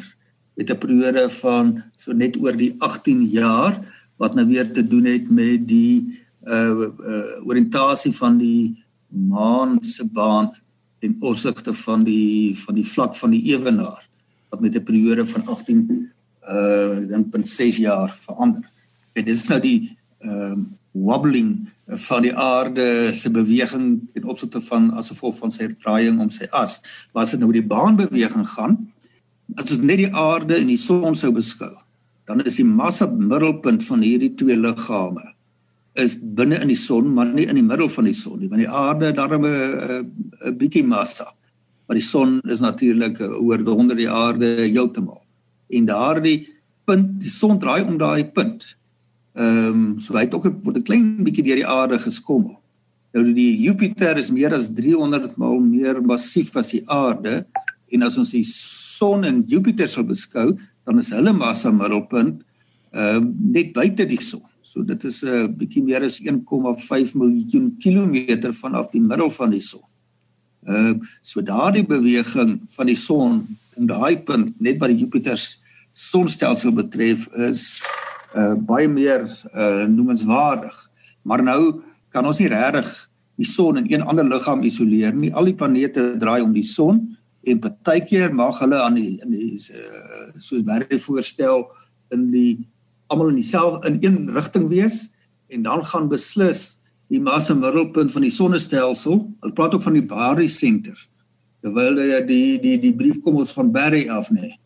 Met 0.55 0.71
'n 0.71 0.79
periode 0.79 1.29
van 1.41 1.83
so 1.99 2.13
net 2.13 2.37
oor 2.39 2.55
die 2.55 2.75
18 2.79 3.27
jaar 3.31 3.83
wat 4.17 4.35
nou 4.35 4.47
weer 4.47 4.71
te 4.71 4.83
doen 4.83 5.05
het 5.05 5.29
met 5.29 5.67
die 5.67 6.23
uh, 6.47 6.87
uh 6.87 7.47
oriëntasie 7.47 8.13
van 8.15 8.37
die 8.37 8.83
maan 9.09 9.83
se 9.83 10.05
baan 10.05 10.53
ten 11.05 11.15
opsigte 11.21 11.73
van 11.73 12.03
die 12.03 12.57
van 12.57 12.75
die 12.75 12.87
vlak 12.87 13.15
van 13.15 13.33
die 13.35 13.43
ewenaar 13.53 14.01
wat 14.49 14.61
met 14.61 14.75
'n 14.75 14.83
periode 14.83 15.27
van 15.27 15.45
18 15.45 16.11
uh 16.49 16.97
dan 17.09 17.29
binne 17.29 17.47
6 17.47 17.77
jaar 17.77 18.17
verander. 18.21 18.65
En 19.13 19.25
dit 19.25 19.35
is 19.35 19.47
nou 19.47 19.59
die 19.59 19.97
ehm 20.19 20.59
uh, 20.59 20.65
wobbling 20.91 21.69
van 21.87 22.21
die 22.21 22.35
aarde 22.35 23.13
se 23.13 23.31
beweging 23.31 24.07
ten 24.13 24.23
opsigte 24.23 24.61
van 24.61 24.91
as 24.91 25.09
gevolg 25.09 25.37
van 25.37 25.51
sy 25.51 25.67
draaiing 25.67 26.19
om 26.19 26.29
sy 26.29 26.47
as. 26.51 26.81
Maar 27.13 27.23
as 27.23 27.31
dit 27.31 27.39
nou 27.39 27.51
die 27.51 27.65
baanbeweging 27.65 28.47
gaan, 28.47 28.77
as 29.55 29.71
ons 29.71 29.83
net 29.83 29.97
die 29.97 30.13
aarde 30.13 30.55
en 30.55 30.67
die 30.67 30.79
son 30.79 31.15
sou 31.15 31.31
beskou, 31.31 31.75
dan 32.25 32.41
is 32.41 32.55
die 32.55 32.65
massa 32.65 33.05
middelpunt 33.05 33.83
van 33.83 34.01
hierdie 34.01 34.33
twee 34.35 34.55
liggame 34.55 35.34
is 35.95 36.17
binne 36.19 36.59
in 36.61 36.67
die 36.67 36.79
son, 36.79 37.13
maar 37.13 37.29
nie 37.31 37.47
in 37.47 37.55
die 37.55 37.63
middel 37.63 37.89
van 37.89 38.07
die 38.09 38.15
son 38.15 38.39
nie, 38.39 38.49
want 38.51 38.61
die 38.61 38.69
aarde 38.69 39.13
daarom 39.15 39.45
'n 39.45 40.11
'n 40.45 40.57
bietjie 40.57 40.83
massa. 40.83 41.31
Maar 41.87 41.97
die 41.97 42.05
son 42.05 42.41
is 42.49 42.59
natuurlik 42.59 43.19
oor 43.21 43.57
die 43.57 43.73
onder 43.73 43.95
die 43.95 44.09
aarde 44.09 44.45
heeltemal. 44.45 45.21
En 45.69 45.85
daardie 45.85 46.47
punt, 46.85 47.21
die 47.21 47.29
son 47.29 47.59
draai 47.59 47.83
om 47.83 47.97
daai 47.97 48.25
punt. 48.25 48.75
Ehm 49.35 49.67
um, 49.67 49.99
so 49.99 50.15
hy 50.15 50.25
het 50.25 50.33
ook 50.33 50.45
'n 50.45 50.61
word 50.63 50.77
'n 50.77 50.83
klein 50.83 51.23
bietjie 51.23 51.43
deur 51.43 51.55
die 51.55 51.67
aarde 51.67 51.99
geskommel. 51.99 52.59
Nou 53.13 53.33
die 53.33 53.57
Jupiter 53.61 54.17
is 54.17 54.31
meer 54.31 54.53
as 54.53 54.69
300 54.73 55.37
maal 55.37 55.59
meer 55.59 56.01
massief 56.01 56.55
as 56.55 56.71
die 56.71 56.83
aarde 56.87 57.45
en 57.91 58.03
as 58.03 58.17
ons 58.17 58.31
die 58.31 58.43
son 58.43 59.23
en 59.23 59.43
Jupiter 59.47 59.87
sal 59.87 60.03
beskou, 60.03 60.57
dan 60.85 60.99
is 60.99 61.09
hulle 61.09 61.33
massa 61.33 61.71
middelpunt 61.71 62.43
ehm 62.91 63.17
um, 63.17 63.35
net 63.51 63.73
buite 63.73 64.05
die 64.05 64.21
son. 64.21 64.43
So 64.75 64.83
dit 64.83 65.03
is 65.07 65.23
'n 65.23 65.27
uh, 65.27 65.47
bietjie 65.47 65.83
meer 65.83 66.03
as 66.03 66.19
1,5 66.19 67.13
miljoen 67.15 67.77
kilometer 67.79 68.51
vanaf 68.53 68.89
die 68.91 68.99
middel 68.99 69.29
van 69.31 69.53
die 69.55 69.63
son. 69.63 69.87
Uh 70.67 70.99
so 71.21 71.39
daardie 71.41 71.85
beweging 71.87 72.59
van 72.75 72.85
die 72.91 72.99
son 72.99 73.55
om 73.79 73.87
daai 73.87 74.19
punt 74.19 74.59
net 74.59 74.77
wat 74.79 74.91
Jupiter 74.99 75.39
sonstelsel 75.93 76.75
betref 76.75 77.23
is 77.47 77.83
uh 78.35 78.55
baie 78.59 78.87
meer 78.91 79.23
uh 79.55 79.87
noemenswaardig. 79.87 80.75
Maar 81.23 81.43
nou 81.43 81.79
kan 82.11 82.27
ons 82.27 82.43
nie 82.43 82.51
regtig 82.51 82.91
die 83.39 83.47
son 83.47 83.77
in 83.77 83.87
een 83.87 84.03
ander 84.03 84.27
liggaam 84.27 84.63
isoleer 84.63 85.15
nie. 85.15 85.31
Al 85.31 85.45
die 85.45 85.55
planete 85.55 86.17
draai 86.19 86.41
om 86.41 86.51
die 86.51 86.67
son 86.67 87.15
en 87.47 87.63
partykeer 87.63 88.35
mag 88.35 88.59
hulle 88.59 88.83
aan 88.83 88.99
die 88.99 89.21
in 89.23 89.31
die 89.31 89.55
uh, 89.55 90.35
soos 90.35 90.67
Barry 90.67 90.99
voorstel 90.99 91.63
in 92.11 92.31
die 92.31 92.67
almal 93.07 93.31
in 93.33 93.41
dieselfde 93.41 93.87
in 93.89 93.99
een 94.03 94.33
rigting 94.33 94.67
wees 94.69 95.09
en 95.47 95.63
dan 95.63 95.85
gaan 95.85 96.09
beslis 96.09 96.77
die 97.13 97.21
massa 97.21 97.53
middelpunt 97.53 98.11
van 98.11 98.25
die 98.25 98.33
sonnestelsel. 98.33 99.19
Hulle 99.41 99.53
praat 99.53 99.75
ook 99.77 99.85
van 99.85 99.97
die 99.97 100.05
Barry 100.05 100.47
Center. 100.49 100.97
Terwyl 101.61 101.97
die 101.99 102.21
die 102.25 102.59
die, 102.61 102.77
die 102.81 102.95
brief 102.95 103.21
kom 103.25 103.37
ons 103.41 103.53
van 103.53 103.71
Barry 103.73 104.07
af 104.09 104.31
nê. 104.33 104.41
Nee. 104.41 104.59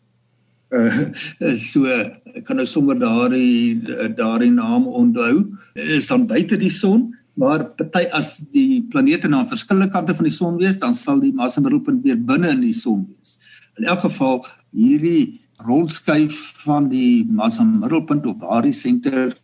Uh 0.70 1.54
so 1.70 1.88
ek 1.88 2.44
kan 2.46 2.60
nou 2.60 2.66
sommer 2.68 2.98
daardie 2.98 3.80
daardie 4.16 4.52
naam 4.54 4.86
onthou. 4.86 5.50
Is 5.74 6.08
dan 6.08 6.28
buite 6.30 6.58
die 6.60 6.72
son, 6.72 7.10
maar 7.34 7.70
party 7.76 8.06
as 8.16 8.38
die 8.54 8.82
planete 8.92 9.28
na 9.28 9.42
verskillende 9.48 9.92
kante 9.92 10.16
van 10.16 10.28
die 10.28 10.34
son 10.34 10.58
wees, 10.60 10.78
dan 10.78 10.94
sal 10.94 11.20
die 11.20 11.34
massa 11.34 11.60
middelpunt 11.60 12.04
weer 12.04 12.18
binne 12.18 12.54
in 12.54 12.64
die 12.64 12.76
son 12.76 13.04
wees. 13.08 13.36
In 13.80 13.88
elk 13.90 14.04
geval 14.06 14.44
hierdie 14.76 15.40
rondskuif 15.66 16.38
van 16.64 16.88
die 16.88 17.24
massa 17.24 17.64
middelpunt 17.64 18.26
op 18.26 18.40
daardie 18.40 18.72
senter 18.72 19.34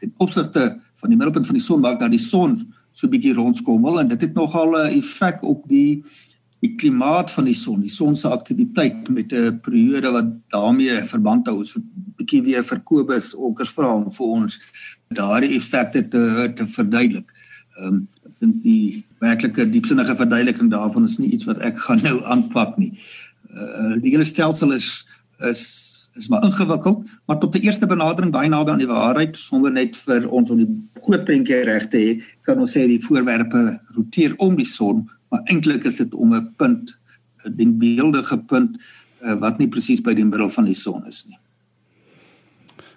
ten 0.00 0.12
opsigte 0.16 0.76
van 1.00 1.10
die 1.10 1.18
middelpunt 1.18 1.46
van 1.46 1.58
die 1.58 1.64
son 1.64 1.80
maak 1.80 2.00
dat 2.00 2.10
die 2.10 2.22
son 2.22 2.58
so 2.96 3.08
bietjie 3.12 3.34
rondskommel 3.36 4.00
en 4.00 4.08
dit 4.08 4.20
het 4.20 4.34
nogal 4.34 4.76
'n 4.76 4.98
effek 5.00 5.42
op 5.42 5.68
die 5.68 6.04
die 6.64 6.74
klimaat 6.80 7.30
van 7.30 7.44
die 7.44 7.54
son, 7.54 7.82
die 7.84 7.92
son 7.92 8.16
se 8.16 8.28
aktiwiteit 8.28 9.08
met 9.08 9.32
'n 9.32 9.60
periode 9.60 10.10
wat 10.10 10.28
daarmee 10.48 11.04
verband 11.04 11.46
hou 11.46 11.64
so 11.64 11.80
bietjie 12.16 12.42
weer 12.42 12.64
vir 12.64 12.80
Kobus 12.80 13.34
onkers 13.34 13.70
vra 13.70 13.94
om 13.94 14.12
vir 14.12 14.26
ons 14.26 14.60
daardie 15.08 15.56
effekte 15.56 16.08
te 16.08 16.52
te 16.54 16.66
verduidelik. 16.66 17.32
Ehm 17.78 17.86
um, 17.86 18.08
dink 18.40 18.62
die 18.62 19.04
werklike 19.20 19.70
diepsinnige 19.70 20.16
verduideliking 20.16 20.70
daarvan 20.70 21.04
is 21.04 21.18
nie 21.18 21.30
iets 21.32 21.44
wat 21.44 21.58
ek 21.58 21.78
gaan 21.86 22.02
nou 22.02 22.24
aanpak 22.24 22.78
nie. 22.78 22.92
Uh 23.50 24.00
die 24.00 24.10
hele 24.10 24.24
stelsel 24.24 24.72
is 24.72 25.06
is 25.38 25.96
is 26.16 26.28
maar 26.28 26.44
ingewikkeld, 26.44 27.04
maar 27.24 27.38
tot 27.38 27.52
die 27.52 27.62
eerste 27.62 27.86
benadering 27.86 28.32
baie 28.32 28.48
naby 28.48 28.72
aan 28.72 28.80
die 28.80 28.88
waarheid 28.88 29.36
sonder 29.36 29.72
net 29.72 29.96
vir 30.06 30.28
ons 30.32 30.50
om 30.52 30.60
die 30.62 30.68
groot 31.04 31.26
prentjie 31.28 31.62
reg 31.68 31.88
te 31.92 32.00
hê, 32.00 32.12
kan 32.46 32.60
ons 32.62 32.72
sê 32.72 32.86
die 32.88 33.02
voorwerpe 33.02 33.64
roteer 33.96 34.36
om 34.42 34.56
die 34.56 34.68
son, 34.68 35.04
maar 35.32 35.44
eintlik 35.52 35.84
is 35.84 36.00
dit 36.00 36.14
om 36.14 36.34
'n 36.34 36.54
punt, 36.56 36.96
'n 37.44 37.56
denkbeeldige 37.56 38.38
punt 38.48 38.78
uh, 39.22 39.34
wat 39.40 39.58
nie 39.58 39.68
presies 39.68 40.00
by 40.00 40.14
die 40.14 40.24
middel 40.24 40.48
van 40.48 40.64
die 40.64 40.74
son 40.74 41.04
is 41.06 41.26
nie. 41.28 41.38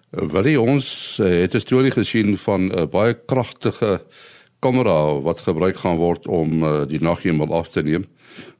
Jy 0.10 0.56
ons 0.58 1.20
uh, 1.20 1.28
het 1.42 1.56
'n 1.56 1.60
storie 1.60 1.92
gesien 1.92 2.38
van 2.38 2.72
'n 2.72 2.90
baie 2.90 3.14
kragtige 3.14 4.02
kamera 4.60 5.20
wat 5.22 5.40
gebruik 5.40 5.76
gaan 5.76 5.98
word 5.98 6.28
om 6.28 6.88
die 6.88 7.00
naghemel 7.00 7.54
af 7.54 7.70
te 7.70 7.82
neem. 7.82 8.06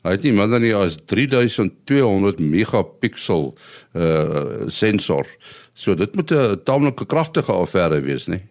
Hy 0.04 0.14
het 0.16 0.24
nie 0.24 0.34
minder 0.36 0.62
nie 0.64 0.76
as 0.76 0.98
3200 1.12 2.40
megapiksel 2.40 3.50
uh 3.94 4.68
sensor. 4.68 5.28
So 5.74 5.96
dit 5.96 6.16
moet 6.16 6.32
'n 6.32 6.62
taamlike 6.64 7.06
kragtige 7.06 7.52
affære 7.52 8.02
wees, 8.02 8.28
nie? 8.28 8.44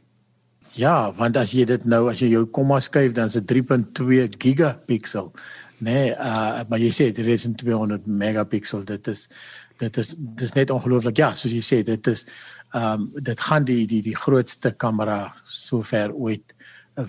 Ja, 0.74 1.12
want 1.12 1.36
as 1.36 1.52
jy 1.52 1.64
dit 1.64 1.84
nou 1.84 2.10
as 2.10 2.20
jy 2.20 2.28
jou 2.28 2.46
komma 2.46 2.80
skuif 2.80 3.12
dan 3.12 3.26
is 3.26 3.32
dit 3.32 3.46
3.2 3.46 4.28
gigapixel, 4.38 5.32
nê? 5.78 5.92
Nee, 5.92 6.10
uh 6.12 6.64
maar 6.68 6.78
jy 6.78 6.90
sê 6.90 7.12
dit 7.12 7.26
is 7.26 7.48
200 7.56 8.06
megapixel. 8.06 8.84
Dit 8.84 9.06
is 9.08 9.28
dit 9.78 9.96
is 9.96 10.14
dis 10.18 10.52
net 10.52 10.70
ongelooflik. 10.70 11.16
Ja, 11.16 11.34
soos 11.34 11.52
jy 11.52 11.62
sê, 11.62 11.82
dit 11.82 12.06
is 12.06 12.26
ehm 12.74 13.00
um, 13.00 13.10
dit 13.24 13.40
gaan 13.40 13.64
die 13.64 13.86
die 13.86 14.02
die 14.02 14.16
grootste 14.16 14.74
kamera 14.76 15.32
sover 15.44 16.12
ooit 16.12 16.54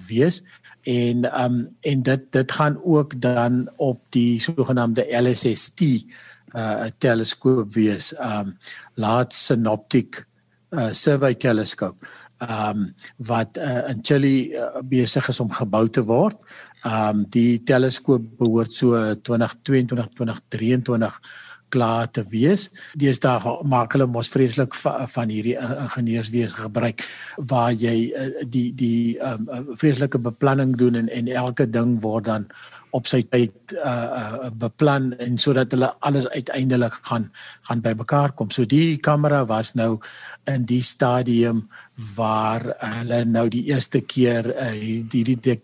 wees 0.08 0.44
en 0.84 1.32
ehm 1.32 1.54
um, 1.54 1.76
en 1.82 2.02
dit 2.04 2.32
dit 2.32 2.52
gaan 2.52 2.80
ook 2.84 3.22
dan 3.22 3.70
op 3.76 4.02
die 4.10 4.40
sogenaamde 4.40 5.06
LSST 5.22 5.82
uh 6.56 6.86
teleskoop 6.98 7.74
wees 7.74 8.14
ehm 8.16 8.48
um, 8.48 8.58
Large 8.94 9.36
Synoptic 9.36 10.26
uh 10.70 10.92
Survey 10.92 11.36
Telescope 11.36 12.06
ehm 12.40 12.78
um, 12.78 12.96
wat 13.18 13.58
uh, 13.58 13.90
in 13.90 14.00
Chile 14.02 14.48
uh, 14.48 14.82
besig 14.88 15.28
is 15.28 15.40
om 15.40 15.52
gebou 15.52 15.90
te 15.90 16.04
word. 16.04 16.38
Ehm 16.88 17.18
um, 17.18 17.26
die 17.28 17.64
teleskoop 17.64 18.30
behoort 18.40 18.74
so 18.74 18.96
2022 18.96 20.08
2023 20.16 21.20
klaar 21.70 22.10
te 22.12 22.24
wees. 22.32 22.70
Deesdae 23.00 23.56
maak 23.70 23.94
hulle 23.96 24.08
mos 24.10 24.32
vreeslik 24.34 24.76
van 25.14 25.30
hierdie 25.30 25.58
ingenieurswese 25.60 26.64
gebruik 26.66 27.06
waar 27.50 27.72
jy 27.74 27.96
die 28.48 28.70
die 28.74 29.18
um, 29.24 29.48
vreeslike 29.78 30.20
beplanning 30.20 30.76
doen 30.78 30.96
en 30.96 31.10
en 31.10 31.28
elke 31.28 31.70
ding 31.70 32.00
word 32.02 32.26
dan 32.30 32.50
op 32.92 33.08
sy 33.08 33.22
tyd 33.30 33.76
uh, 33.78 33.90
uh 33.90 34.50
beplan 34.52 35.12
en 35.22 35.38
sodat 35.38 35.72
hulle 35.76 35.92
alles 36.00 36.28
uiteindelik 36.34 37.00
gaan 37.10 37.30
gaan 37.68 37.82
bymekaar 37.82 38.34
kom. 38.34 38.50
So 38.50 38.66
die 38.66 38.98
kamera 38.98 39.46
was 39.46 39.76
nou 39.76 40.00
in 40.50 40.66
die 40.66 40.84
stadium 40.84 41.68
waar 42.16 42.64
hulle 42.80 43.26
nou 43.26 43.48
die 43.50 43.66
eerste 43.72 44.02
keer 44.02 44.54
uh, 44.56 44.74
die 45.12 45.24
die 45.24 45.58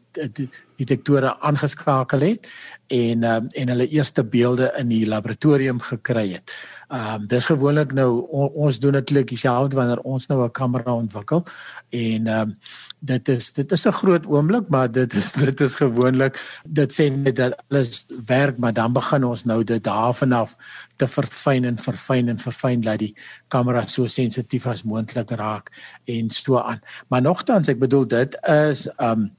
detektore 0.78 1.36
aangeskakel 1.40 2.24
het 2.24 2.48
en 2.94 3.24
um, 3.24 3.48
en 3.48 3.72
hulle 3.74 3.88
eerste 3.88 4.24
beelde 4.24 4.72
in 4.80 4.92
die 4.92 5.06
laboratorium 5.08 5.80
gekry 5.80 6.28
het. 6.34 6.52
Ehm 6.88 7.22
um, 7.22 7.28
dis 7.28 7.46
gewoonlik 7.46 7.94
nou 7.94 8.28
on, 8.30 8.50
ons 8.68 8.80
doen 8.80 8.92
natuurlik 8.92 9.28
dieselfde 9.28 9.76
wanneer 9.76 10.00
ons 10.00 10.28
nou 10.28 10.44
'n 10.44 10.52
kamera 10.52 10.94
ontwikkel 10.94 11.46
en 11.90 12.28
ehm 12.28 12.42
um, 12.42 12.58
dit 13.00 13.28
is 13.28 13.54
dit 13.54 13.72
is 13.72 13.86
'n 13.88 13.92
groot 13.92 14.26
oomblik 14.26 14.70
maar 14.70 14.92
dit 14.92 15.14
is 15.14 15.32
dit 15.46 15.60
is 15.60 15.76
gewoonlik 15.76 16.62
dit 16.64 16.94
sê 16.94 17.10
net 17.10 17.36
dat 17.36 17.58
alles 17.70 18.06
werk 18.26 18.58
maar 18.58 18.74
dan 18.74 18.94
begin 18.94 19.24
ons 19.24 19.44
nou 19.44 19.64
dit 19.64 19.84
daarvan 19.84 20.32
af 20.32 20.56
te 20.96 21.08
verfyn 21.08 21.66
en 21.66 21.78
verfyn 21.78 22.30
en 22.30 22.40
verfyn 22.40 22.82
dat 22.82 23.00
die 23.00 23.16
kamera 23.48 23.88
so 23.88 24.08
sensitief 24.08 24.68
as 24.68 24.84
moontlik 24.84 25.32
raak 25.32 25.72
en 26.06 26.30
so 26.30 26.58
aan. 26.58 26.82
Maar 27.08 27.22
nogtans 27.22 27.68
ek 27.68 27.80
bedoel 27.80 28.08
dit 28.08 28.38
is 28.44 28.88
ehm 28.88 29.12
um, 29.12 29.32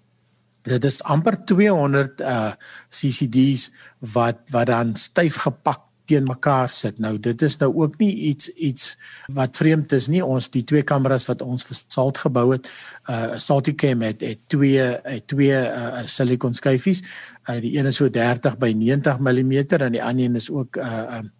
dit 0.66 0.84
is 0.84 1.02
amper 1.06 1.36
200 1.46 2.20
uh 2.20 2.52
CCD's 2.90 3.70
wat 3.98 4.42
wat 4.50 4.66
dan 4.66 4.96
styf 4.98 5.36
gepak 5.46 5.85
teen 6.06 6.26
mekaar 6.28 6.70
sit. 6.72 6.98
Nou 7.02 7.14
dit 7.22 7.42
is 7.42 7.58
nou 7.60 7.70
ook 7.82 7.98
nie 7.98 8.12
iets 8.30 8.48
iets 8.54 8.96
wat 9.34 9.56
vreemd 9.58 9.92
is 9.92 10.08
nie. 10.12 10.22
Ons 10.24 10.50
die 10.54 10.64
twee 10.64 10.82
kameras 10.86 11.28
wat 11.30 11.42
ons 11.42 11.66
vir 11.66 11.80
Salt 11.82 12.20
gebou 12.24 12.50
het, 12.54 12.68
uh 13.10 13.36
Salticam 13.42 14.02
het, 14.06 14.22
het 14.24 14.44
twee 14.52 14.80
het 14.80 15.26
twee 15.26 15.56
uh 15.56 16.04
silikon 16.04 16.54
skyfies. 16.54 17.02
Uh 17.46 17.60
die 17.62 17.76
een 17.78 17.90
is 17.90 17.98
so 18.02 18.10
30 18.10 18.58
by 18.58 18.72
90 18.76 19.18
mm 19.18 19.56
en 19.80 19.98
die 19.98 20.04
ander 20.04 20.24
een 20.24 20.36
is 20.42 20.50
ook 20.50 20.76
uh 20.76 21.18
um 21.18 21.32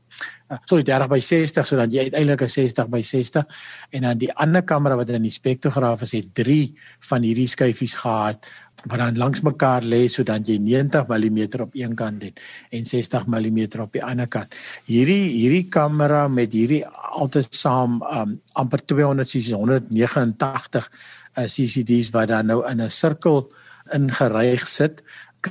uh, 0.50 0.58
sorry 0.64 0.85
30 0.87 1.11
by 1.11 1.20
60 1.20 1.66
sodat 1.66 1.92
jy 1.92 2.06
uiteindelik 2.08 2.42
'n 2.42 2.49
60 2.49 2.88
by 2.88 3.02
60 3.02 3.45
en 3.90 4.02
dan 4.02 4.19
die 4.19 4.32
ander 4.32 4.62
kamera 4.62 4.97
wat 4.97 5.10
in 5.10 5.23
die 5.23 5.34
spektrograaf 5.34 6.02
is 6.02 6.12
het 6.12 6.34
3 6.34 6.75
van 7.08 7.23
hierdie 7.23 7.49
skyfies 7.49 7.97
gehad 7.97 8.47
wat 8.86 9.02
dan 9.02 9.18
langs 9.18 9.42
mekaar 9.42 9.82
lê 9.82 10.06
sodat 10.12 10.46
jy 10.46 10.58
90 10.62 11.06
mm 11.10 11.40
op 11.64 11.75
een 11.75 11.94
kant 11.99 12.22
het 12.22 12.40
en 12.70 12.86
60 12.86 13.26
mm 13.26 13.60
op 13.82 13.92
die 13.92 14.04
ander 14.04 14.28
kant. 14.30 14.54
Hierdie 14.86 15.26
hierdie 15.34 15.66
kamera 15.68 16.26
met 16.28 16.54
hierdie 16.54 16.84
altesaam 17.18 18.00
um, 18.02 18.38
amper 18.54 18.84
200 18.84 19.28
cc 19.28 19.54
189 19.58 20.90
uh, 21.36 21.44
CCD's 21.44 22.12
wat 22.14 22.30
dan 22.30 22.46
nou 22.46 22.62
in 22.70 22.82
'n 22.82 22.90
sirkel 22.90 23.46
ingeryg 23.94 24.66
sit 24.66 25.02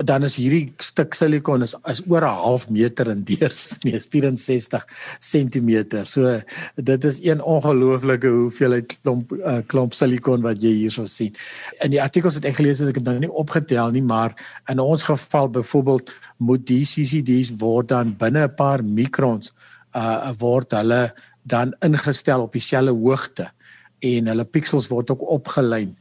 dan 0.03 0.23
is 0.23 0.35
hierdie 0.39 0.73
stuk 0.83 1.13
silikon 1.15 1.63
is, 1.63 1.75
is 1.91 2.01
oor 2.09 2.25
'n 2.25 2.39
half 2.43 2.69
meter 2.69 3.07
in 3.07 3.23
deursnee, 3.23 3.95
is 3.95 4.07
64 4.09 4.85
cm. 5.19 6.03
So 6.05 6.41
dit 6.75 7.03
is 7.03 7.23
een 7.23 7.41
ongelooflike 7.41 8.27
hoeveelheid 8.27 8.97
klomp 9.01 9.31
uh, 9.31 9.61
klomp 9.67 9.93
silikon 9.93 10.41
wat 10.41 10.61
jy 10.61 10.73
hierso 10.73 11.05
sien. 11.05 11.35
In 11.81 11.91
die 11.91 12.01
artikels 12.01 12.35
het 12.35 12.45
ek 12.45 12.59
gelees 12.59 12.77
dat 12.77 12.89
ek 12.89 12.99
dit 12.99 13.03
nou 13.03 13.19
nie 13.19 13.31
opgetel 13.31 13.91
nie, 13.91 14.03
maar 14.03 14.35
in 14.67 14.79
ons 14.79 15.03
geval 15.03 15.49
byvoorbeeld 15.49 16.11
moet 16.37 16.65
die 16.67 16.83
CCD's 16.83 17.53
word 17.59 17.87
dan 17.89 18.15
binne 18.17 18.47
'n 18.47 18.55
paar 18.55 18.83
mikrons 18.83 19.53
uh 19.95 20.31
word 20.39 20.71
hulle 20.71 21.13
dan 21.43 21.73
ingestel 21.79 22.41
op 22.41 22.51
dieselfde 22.51 22.91
hoogte 22.91 23.51
en 23.99 24.27
hulle 24.27 24.45
pixels 24.45 24.87
word 24.87 25.09
ook 25.13 25.21
opgelyn 25.21 25.95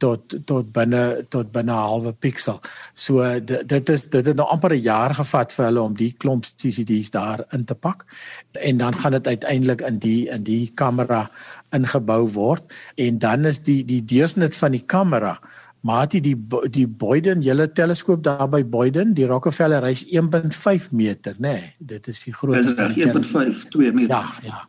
tot 0.00 0.36
tot 0.48 0.72
binne 0.72 1.02
tot 1.28 1.52
binne 1.52 1.72
'n 1.72 1.86
halwe 1.90 2.12
piksel. 2.12 2.60
So 2.94 3.22
dit 3.44 3.88
is 3.88 4.08
dit 4.08 4.26
het 4.26 4.36
nou 4.36 4.48
amper 4.48 4.72
'n 4.74 4.82
jaar 4.82 5.14
gevat 5.14 5.52
vir 5.52 5.64
hulle 5.64 5.82
om 5.82 5.94
die 5.94 6.12
klomp 6.18 6.44
CCD's 6.56 7.10
daar 7.10 7.44
in 7.52 7.64
te 7.64 7.74
pak. 7.74 8.04
En 8.52 8.76
dan 8.76 8.94
gaan 8.94 9.12
dit 9.12 9.26
uiteindelik 9.26 9.80
in 9.80 9.98
die 9.98 10.28
in 10.28 10.42
die 10.42 10.70
kamera 10.74 11.30
ingebou 11.70 12.28
word. 12.32 12.64
En 12.96 13.18
dan 13.18 13.44
is 13.44 13.58
die 13.58 13.84
die 13.84 14.04
deursnit 14.04 14.56
van 14.56 14.72
die 14.72 14.86
kamera 14.86 15.38
maar 15.80 16.08
die 16.08 16.20
die 16.20 16.36
die 16.70 16.86
Boyden 16.86 17.40
julle 17.42 17.72
teleskoop 17.72 18.22
daar 18.22 18.48
by 18.48 18.64
Boyden 18.64 19.14
die 19.14 19.26
Rockefeller 19.26 19.80
reis 19.80 20.04
1.5 20.04 20.90
meter 20.90 21.34
nê? 21.38 21.52
Nee, 21.52 21.72
dit 21.78 22.08
is 22.08 22.24
die 22.24 22.34
groot 22.34 22.56
is 22.56 22.74
1.5 22.76 23.68
2 23.68 23.92
meter. 23.92 24.16
Ja 24.16 24.24
ja 24.42 24.68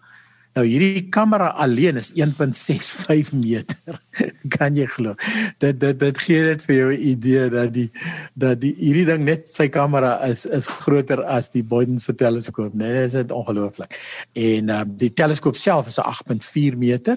Nou 0.57 0.65
hierdie 0.67 1.05
kamera 1.07 1.53
alleen 1.63 1.95
is 1.95 2.11
1.65 2.17 3.37
meter. 3.39 3.99
kan 4.55 4.75
jy 4.75 4.87
glo? 4.91 5.15
Dit 5.63 5.79
dit 5.79 5.99
dit 5.99 6.17
gee 6.25 6.41
net 6.43 6.63
vir 6.65 6.75
jou 6.75 6.89
'n 6.91 7.05
idee 7.13 7.45
dat 7.49 7.71
die 7.73 7.87
dat 8.35 8.59
die 8.59 8.73
hierdie 8.75 9.05
ding 9.07 9.23
net 9.23 9.47
sy 9.47 9.69
kamera 9.71 10.17
is 10.27 10.45
is 10.45 10.67
groter 10.67 11.23
as 11.23 11.49
die 11.49 11.63
Boyden 11.63 11.99
se 11.99 12.13
teleskoop. 12.13 12.73
Nee, 12.73 12.91
dit 12.93 13.07
is 13.07 13.13
net 13.13 13.31
ongelooflik. 13.31 13.95
En 14.33 14.69
um, 14.69 14.91
die 14.97 15.13
teleskoop 15.13 15.55
self 15.55 15.87
is 15.87 15.99
'n 15.99 16.03
8.4 16.03 16.77
meter. 16.77 17.15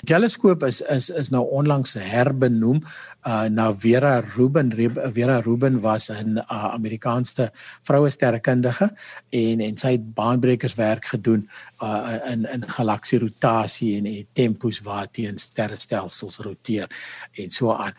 Die 0.00 0.14
teleskoop 0.14 0.64
is 0.64 0.80
is 0.80 1.10
is 1.10 1.30
nou 1.30 1.44
onlangs 1.50 1.94
herbenoem 1.94 2.80
uh, 3.26 3.48
na 3.48 3.72
Vera 3.72 4.20
Rubin. 4.36 4.72
Vera 5.12 5.40
Rubin 5.40 5.80
was 5.80 6.10
'n 6.10 6.38
uh, 6.38 6.72
Amerikaanse 6.72 7.50
vroue 7.82 8.10
sterrekundige 8.10 8.90
en 9.30 9.60
en 9.60 9.76
sy 9.76 9.90
het 9.92 10.14
baanbrekerswerk 10.14 11.04
gedoen 11.04 11.48
uh, 11.82 12.16
in 12.30 12.46
in 12.52 12.68
galaksie 12.68 13.18
rotasie 13.18 13.96
en 13.96 14.04
die 14.04 14.26
tempos 14.32 14.80
waarteen 14.80 15.38
sterrestelsels 15.38 16.38
roteer 16.38 16.88
en 17.32 17.50
so 17.50 17.72
aan. 17.72 17.92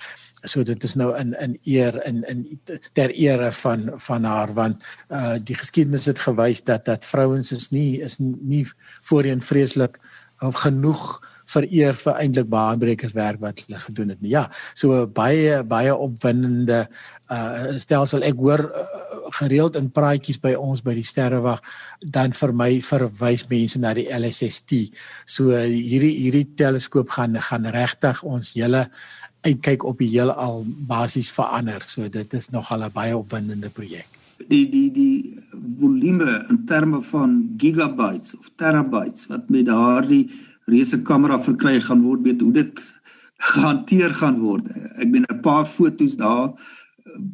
So 0.44 0.64
dit 0.64 0.84
is 0.84 0.94
nou 0.94 1.18
in 1.18 1.34
in 1.40 1.60
eer 1.64 2.06
in 2.06 2.24
in 2.24 2.62
ter 2.94 3.10
ere 3.10 3.52
van 3.52 3.92
van 3.96 4.24
haar 4.24 4.54
want 4.54 4.84
uh 5.10 5.36
die 5.44 5.56
geskiedenis 5.56 6.06
het 6.06 6.20
gewys 6.20 6.64
dat 6.64 6.86
dat 6.86 7.06
vrouens 7.06 7.52
is 7.52 7.70
nie 7.70 8.02
is 8.02 8.18
nie 8.20 8.68
voorheen 9.02 9.42
vreeslik 9.42 10.00
of 10.40 10.56
genoeg 10.56 11.31
vereer 11.52 11.98
vir 11.98 12.20
eintlik 12.24 12.50
baanbrekerswerk 12.52 13.42
wat 13.44 13.64
hulle 13.66 13.80
gedoen 13.80 14.14
het. 14.14 14.20
Ja, 14.22 14.48
so 14.74 15.06
baie 15.08 15.64
baie 15.68 15.96
opwindende 15.96 16.86
uh 17.32 17.78
stelsel 17.80 18.26
ek 18.28 18.40
hoor 18.40 18.66
uh, 18.68 18.86
gereeld 19.38 19.78
in 19.80 19.90
praatjies 19.94 20.42
by 20.44 20.54
ons 20.60 20.84
by 20.84 20.96
die 20.98 21.08
sterrewag 21.08 21.62
dan 22.04 22.36
vir 22.36 22.54
my 22.56 22.70
verwys 22.84 23.46
mense 23.50 23.80
na 23.80 23.94
die 23.96 24.10
LSST. 24.12 24.92
So 25.26 25.56
uh, 25.56 25.64
hierdie 25.64 26.14
hierdie 26.26 26.48
teleskoop 26.60 27.16
gaan 27.16 27.40
gaan 27.40 27.70
regtig 27.72 28.24
ons 28.28 28.54
hele 28.58 28.88
uitkyk 29.42 29.86
op 29.88 30.02
die 30.02 30.12
hele 30.12 30.34
al 30.38 30.66
basies 30.66 31.32
verander. 31.34 31.82
So 31.88 32.10
dit 32.10 32.34
is 32.34 32.50
nogal 32.52 32.84
'n 32.84 32.92
baie 32.94 33.18
opwindende 33.18 33.70
projek. 33.70 34.08
Die 34.50 34.70
die 34.70 34.92
die 34.92 35.38
volume 35.80 36.46
in 36.50 36.66
terme 36.66 37.02
van 37.02 37.54
gigabytes 37.58 38.38
of 38.38 38.50
terabytes 38.56 39.28
wat 39.28 39.50
met 39.50 39.66
daardie 39.66 40.30
reuse 40.72 41.02
kamera 41.04 41.40
verkry 41.44 41.80
gaan 41.84 42.04
word, 42.06 42.24
weet 42.26 42.42
hoe 42.42 42.54
dit 42.56 42.82
gehanteer 43.52 44.14
gaan 44.16 44.40
word. 44.40 44.68
Ek 45.02 45.12
ben 45.12 45.26
'n 45.28 45.42
paar 45.42 45.66
fotos 45.66 46.18
daar 46.18 46.54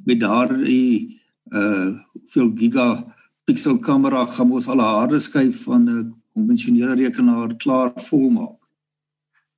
met 0.06 0.20
daardie 0.20 1.22
uh 1.54 1.90
veel 2.34 2.52
gigapixel 2.56 3.78
kamera 3.80 4.26
gaan 4.26 4.52
ons 4.52 4.68
al 4.68 4.82
'n 4.82 4.94
harde 5.00 5.20
skyf 5.20 5.64
van 5.64 5.90
'n 5.90 6.14
konvensionele 6.34 6.96
rekenaar 6.96 7.56
klaar 7.58 7.92
volmaak. 7.96 8.58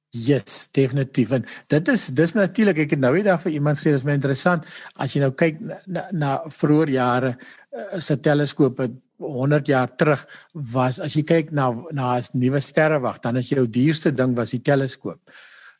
Yes, 0.10 0.70
definitief. 0.72 1.32
En 1.32 1.46
dit 1.68 1.88
is 1.88 2.08
dis 2.08 2.34
natuurlik 2.34 2.78
ek 2.78 2.96
het 2.96 3.00
nou 3.00 3.12
eendag 3.15 3.42
vir 3.44 3.52
iemand 3.52 3.78
gesê 3.78 3.92
dis 3.94 4.06
my 4.08 4.15
interessant 4.18 4.65
as 4.96 5.13
jy 5.13 5.22
nou 5.22 5.32
kyk 5.38 5.60
na, 5.62 5.78
na, 5.86 6.06
na 6.12 6.32
vroeë 6.50 6.96
jare 6.96 7.36
uh, 7.38 8.00
se 8.02 8.18
teleskope 8.18 8.89
100 9.20 9.68
jaar 9.68 9.96
terug 9.96 10.26
was 10.54 11.00
as 11.00 11.16
jy 11.16 11.24
kyk 11.24 11.52
na 11.52 11.70
na 11.92 12.18
'n 12.18 12.40
nuwe 12.40 12.60
sterrewag 12.60 13.20
dan 13.20 13.38
is 13.38 13.50
jou 13.50 13.68
duurste 13.68 14.12
ding 14.12 14.36
was 14.36 14.52
die 14.52 14.62
teleskoop. 14.62 15.20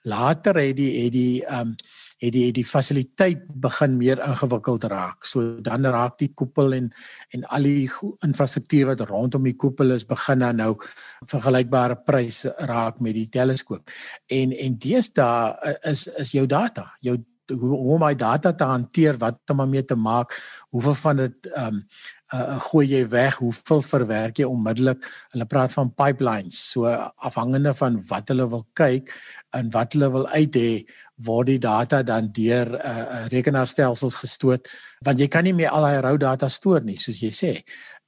Later 0.04 0.56
het 0.56 0.76
die 0.76 1.04
het 1.04 1.12
die 1.12 1.46
ehm 1.46 1.68
um, 1.68 1.76
het 2.20 2.34
die 2.36 2.52
die 2.52 2.66
fasiliteit 2.66 3.46
begin 3.48 3.98
meer 3.98 4.20
ingewikkeld 4.20 4.84
raak. 4.92 5.26
So 5.26 5.62
dan 5.64 5.86
raak 5.86 6.18
die 6.20 6.32
koepel 6.34 6.74
en 6.74 6.92
en 7.30 7.46
al 7.46 7.64
die 7.64 7.90
infrastruktuur 8.26 8.92
wat 8.92 9.06
rondom 9.08 9.44
die 9.44 9.56
koepel 9.56 9.96
is 9.96 10.06
begin 10.06 10.40
dan 10.40 10.60
nou 10.60 10.76
vergelykbare 11.26 11.96
pryse 11.96 12.54
raak 12.58 13.00
met 13.00 13.16
die 13.16 13.30
teleskoop. 13.30 13.90
En 14.28 14.52
en 14.52 14.78
deesdae 14.78 15.56
eh, 15.62 15.92
is 15.92 16.08
is 16.08 16.32
jou 16.32 16.46
data, 16.46 16.92
jou 17.00 17.18
hoe 17.50 17.78
om 17.96 18.00
my 18.04 18.14
data 18.16 18.54
te 18.54 18.68
hanteer, 18.68 19.18
wat 19.18 19.40
om 19.52 19.64
daarmee 19.64 19.86
te 19.86 19.96
maak, 19.96 20.36
hoeveel 20.70 20.98
van 21.04 21.26
dit 21.26 21.52
ehm 21.54 21.76
um, 21.80 21.84
uh, 22.34 22.60
gooi 22.70 22.86
jy 22.88 23.04
weg, 23.10 23.40
hoeveel 23.42 23.82
verwerk 23.82 24.38
jy 24.38 24.46
onmiddellik? 24.46 25.06
Hulle 25.34 25.48
praat 25.50 25.74
van 25.74 25.94
pipelines, 25.98 26.60
so 26.72 26.86
afhangende 27.26 27.74
van 27.74 27.98
wat 28.10 28.30
hulle 28.30 28.46
wil 28.50 28.66
kyk 28.78 29.10
en 29.58 29.72
wat 29.74 29.98
hulle 29.98 30.12
wil 30.14 30.28
uit 30.36 30.56
hê, 30.56 30.72
word 31.26 31.50
die 31.52 31.60
data 31.60 32.02
dan 32.06 32.30
deur 32.32 32.70
uh, 32.78 33.26
rekenaarstelsels 33.34 34.22
gestoot, 34.22 34.70
want 35.04 35.20
jy 35.20 35.28
kan 35.32 35.44
nie 35.44 35.56
meer 35.58 35.74
al 35.74 35.88
daai 35.88 36.02
rou 36.06 36.16
data 36.22 36.48
stoor 36.50 36.86
nie, 36.86 37.00
soos 37.02 37.20
jy 37.20 37.32
sê. 37.36 37.54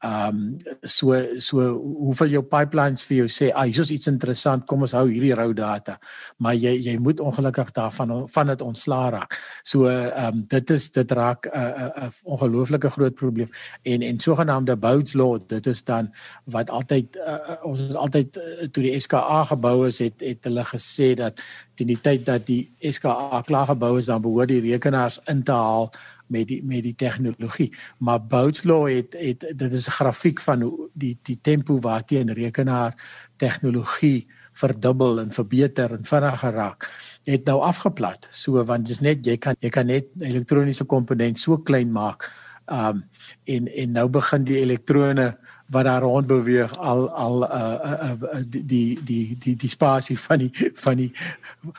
Ehm 0.02 0.36
um, 0.36 0.58
so 0.82 1.14
so 1.38 1.62
hoeveel 1.78 2.28
jou 2.28 2.42
pipelines 2.42 3.04
vir 3.06 3.18
jou 3.18 3.28
sê, 3.30 3.52
"Ag, 3.52 3.56
ah, 3.56 3.66
hier's 3.70 3.92
iets 3.92 4.08
interessant, 4.08 4.66
kom 4.66 4.82
ons 4.82 4.96
hou 4.98 5.06
hierdie 5.08 5.34
rou 5.34 5.54
data." 5.54 6.00
Maar 6.38 6.56
jy 6.56 6.72
jy 6.82 6.98
moet 6.98 7.20
ongelukkig 7.20 7.72
daarvan 7.72 8.30
van 8.30 8.48
dit 8.48 8.62
ontslaa 8.62 9.10
raak. 9.10 9.38
So 9.64 9.86
ehm 9.86 10.34
um, 10.34 10.46
dit 10.48 10.70
is 10.70 10.90
dit 10.92 11.12
raak 11.12 11.46
'n 11.46 11.50
uh, 11.58 11.62
'n 11.62 11.82
uh, 11.82 12.04
uh, 12.04 12.10
ongelooflike 12.24 12.90
groot 12.90 13.14
probleem. 13.14 13.50
En 13.84 14.02
en 14.02 14.20
sogenaamde 14.20 14.78
Bouts 14.78 15.14
law, 15.14 15.40
dit 15.48 15.66
is 15.68 15.84
dan 15.84 16.14
wat 16.46 16.70
altyd 16.70 17.16
uh, 17.16 17.64
ons 17.64 17.80
is 17.80 17.96
altyd 17.96 18.38
uh, 18.38 18.68
toe 18.72 18.84
die 18.84 19.00
SKA 19.00 19.44
gebou 19.44 19.88
is, 19.88 20.00
het 20.00 20.20
het 20.20 20.44
hulle 20.44 20.66
gesê 20.66 21.14
dat 21.14 21.42
teen 21.76 21.88
die 21.88 22.02
tyd 22.02 22.26
dat 22.26 22.46
die 22.46 22.74
SKA 22.80 23.42
klaar 23.46 23.68
gebou 23.68 24.00
is, 24.00 24.06
dan 24.06 24.22
behoort 24.22 24.48
die 24.48 24.62
rekenaars 24.62 25.20
in 25.26 25.44
te 25.44 25.52
haal 25.52 25.92
met 26.32 26.48
die 26.48 26.62
met 26.64 26.84
die 26.84 26.96
tegnologie. 26.96 27.70
Maar 28.00 28.22
Bouts 28.26 28.64
law 28.64 28.88
het 28.88 29.16
het 29.20 29.46
dit 29.56 29.74
is 29.74 29.88
'n 29.88 29.98
grafiek 30.00 30.40
van 30.40 30.62
hoe 30.62 30.90
die 30.94 31.18
die 31.22 31.40
tempo 31.42 31.80
waarteen 31.80 32.34
rekenaar 32.34 32.96
tegnologie 33.38 34.28
verdubbel 34.54 35.20
en 35.20 35.32
verbeter 35.32 35.92
en 35.92 36.06
vinniger 36.06 36.54
raak 36.54 36.90
het 37.24 37.46
nou 37.46 37.62
afgeplat. 37.62 38.28
So 38.32 38.64
want 38.64 38.88
dis 38.88 39.00
net 39.00 39.26
jy 39.26 39.38
kan 39.38 39.56
jy 39.60 39.70
kan 39.70 39.86
net 39.86 40.08
elektroniese 40.20 40.86
komponent 40.86 41.40
so 41.40 41.58
klein 41.58 41.92
maak. 41.92 42.30
Um 42.66 43.04
en 43.44 43.68
en 43.68 43.92
nou 43.92 44.10
begin 44.10 44.44
die 44.44 44.60
elektrone 44.62 45.38
wat 45.72 45.86
daar 45.88 46.02
rond 46.02 46.28
beweeg 46.28 46.78
al 46.78 47.10
al 47.10 47.44
uh, 47.44 47.60
uh, 47.86 48.12
uh, 48.12 48.42
die 48.48 49.00
die 49.04 49.38
die 49.40 49.56
die 49.56 49.70
spasie 49.70 50.18
van 50.20 50.44
die 50.44 50.52
van 50.84 51.00
die 51.00 51.12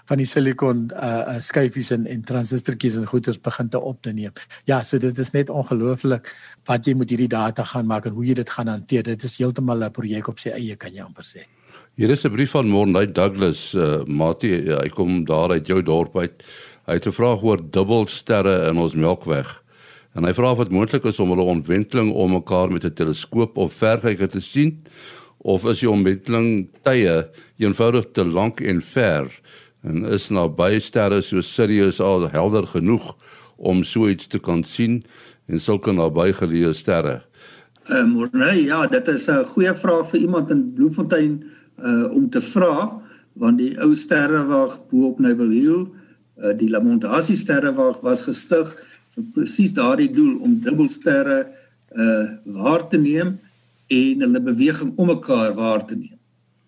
van 0.08 0.22
die 0.22 0.26
silikon 0.26 0.86
uh, 0.94 1.08
uh, 1.34 1.40
skyfies 1.40 1.92
en 1.96 2.06
en 2.06 2.24
transistortjies 2.24 2.96
en 3.00 3.06
goeders 3.06 3.40
begin 3.40 3.68
te 3.68 3.80
op 3.80 4.02
te 4.02 4.12
neem. 4.12 4.32
Ja, 4.64 4.82
so 4.82 4.98
dit 4.98 5.18
is 5.18 5.32
net 5.36 5.50
ongelooflik 5.50 6.32
wat 6.68 6.86
jy 6.86 6.96
met 6.96 7.12
hierdie 7.12 7.28
data 7.28 7.64
gaan 7.64 7.86
maak 7.86 8.08
en 8.08 8.16
hoe 8.16 8.24
jy 8.24 8.38
dit 8.40 8.50
gaan 8.50 8.72
hanteer. 8.72 9.02
Dit 9.02 9.22
is 9.22 9.36
heeltemal 9.38 9.84
'n 9.84 9.90
projek 9.90 10.28
op 10.28 10.38
sy 10.38 10.50
eie 10.56 10.76
kan 10.76 10.92
jy 10.92 11.02
amper 11.02 11.24
sê. 11.24 11.44
Hier 11.94 12.10
is 12.10 12.24
'n 12.24 12.32
brief 12.32 12.50
van 12.50 12.68
Morney 12.68 13.12
Douglas, 13.12 13.74
uh, 13.74 14.04
Mati, 14.04 14.72
hy 14.72 14.88
kom 14.88 15.24
daar 15.24 15.50
uit 15.50 15.66
jou 15.66 15.82
dorp 15.82 16.16
uit. 16.16 16.42
Hy 16.86 16.94
het 16.94 17.06
'n 17.06 17.12
vraag 17.12 17.42
oor 17.42 17.60
dubbelsterre 17.70 18.68
in 18.68 18.76
ons 18.76 18.94
Melkweg. 18.94 19.61
En 20.12 20.24
hy 20.24 20.32
vra 20.36 20.52
of 20.52 20.58
dit 20.58 20.72
moontlik 20.74 21.06
is 21.08 21.20
om 21.22 21.32
hulle 21.32 21.48
ontwenteling 21.54 22.12
om 22.12 22.34
mekaar 22.36 22.72
met 22.72 22.84
'n 22.84 22.92
teleskoop 22.92 23.56
of 23.56 23.72
verkyker 23.72 24.28
te 24.28 24.40
sien 24.40 24.82
of 25.38 25.64
is 25.64 25.80
die 25.80 25.90
ontwenteling 25.90 26.68
tye 26.82 27.28
eenvoudig 27.58 28.12
te 28.12 28.24
lank 28.24 28.60
en 28.60 28.82
ver 28.82 29.26
en 29.82 30.04
is 30.04 30.28
naby 30.30 30.78
sterre 30.78 31.22
so 31.22 31.40
Sirius 31.40 32.00
al 32.00 32.28
helder 32.30 32.66
genoeg 32.66 33.16
om 33.56 33.82
so 33.84 34.08
iets 34.08 34.26
te 34.26 34.38
kan 34.38 34.62
sien 34.64 35.02
en 35.46 35.60
sulke 35.60 35.92
nabygeleë 35.92 36.72
sterre. 36.74 37.22
Ehm 37.90 38.14
um, 38.16 38.28
nee, 38.32 38.64
ja, 38.64 38.86
dit 38.86 39.08
is 39.08 39.28
'n 39.28 39.44
goeie 39.44 39.74
vraag 39.74 40.10
vir 40.10 40.20
iemand 40.20 40.50
in 40.50 40.72
Bloemfontein 40.74 41.42
uh 41.78 42.12
om 42.12 42.30
te 42.30 42.40
vra 42.40 43.00
want 43.32 43.58
die 43.58 43.74
ou 43.80 43.96
sterrewag 43.96 44.78
bo 44.90 45.08
op 45.08 45.18
Neville 45.18 45.54
Hill, 45.54 45.86
uh, 46.36 46.52
die 46.56 46.68
Lamontasie 46.70 47.36
sterrewag 47.36 48.00
was 48.02 48.22
gestig 48.22 48.76
vir 49.16 49.24
presies 49.34 49.74
daardie 49.76 50.10
doel 50.12 50.38
om 50.44 50.60
dubbelsterre 50.64 51.40
uh 51.92 52.26
waar 52.56 52.88
te 52.88 52.98
neem 52.98 53.36
en 53.92 54.24
hulle 54.24 54.40
beweging 54.40 54.92
om 54.96 55.10
mekaar 55.12 55.52
waar 55.54 55.84
te 55.86 55.96
neem. 55.96 56.18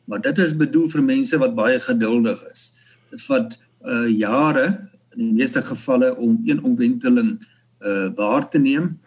Maar 0.05 0.21
dit 0.21 0.39
is 0.39 0.57
bedoel 0.57 0.89
vir 0.93 1.03
mense 1.03 1.39
wat 1.41 1.55
baie 1.57 1.79
geduldig 1.81 2.43
is. 2.53 2.73
Dit 3.11 3.23
vat 3.29 3.57
uh 3.85 4.09
jare 4.11 4.67
in 5.15 5.23
die 5.23 5.33
meeste 5.39 5.63
gevalle 5.65 6.13
om 6.17 6.37
een 6.45 6.61
omwenteling 6.63 7.39
uh 7.81 8.11
waar 8.19 8.51
te 8.51 8.59
neem. 8.59 8.99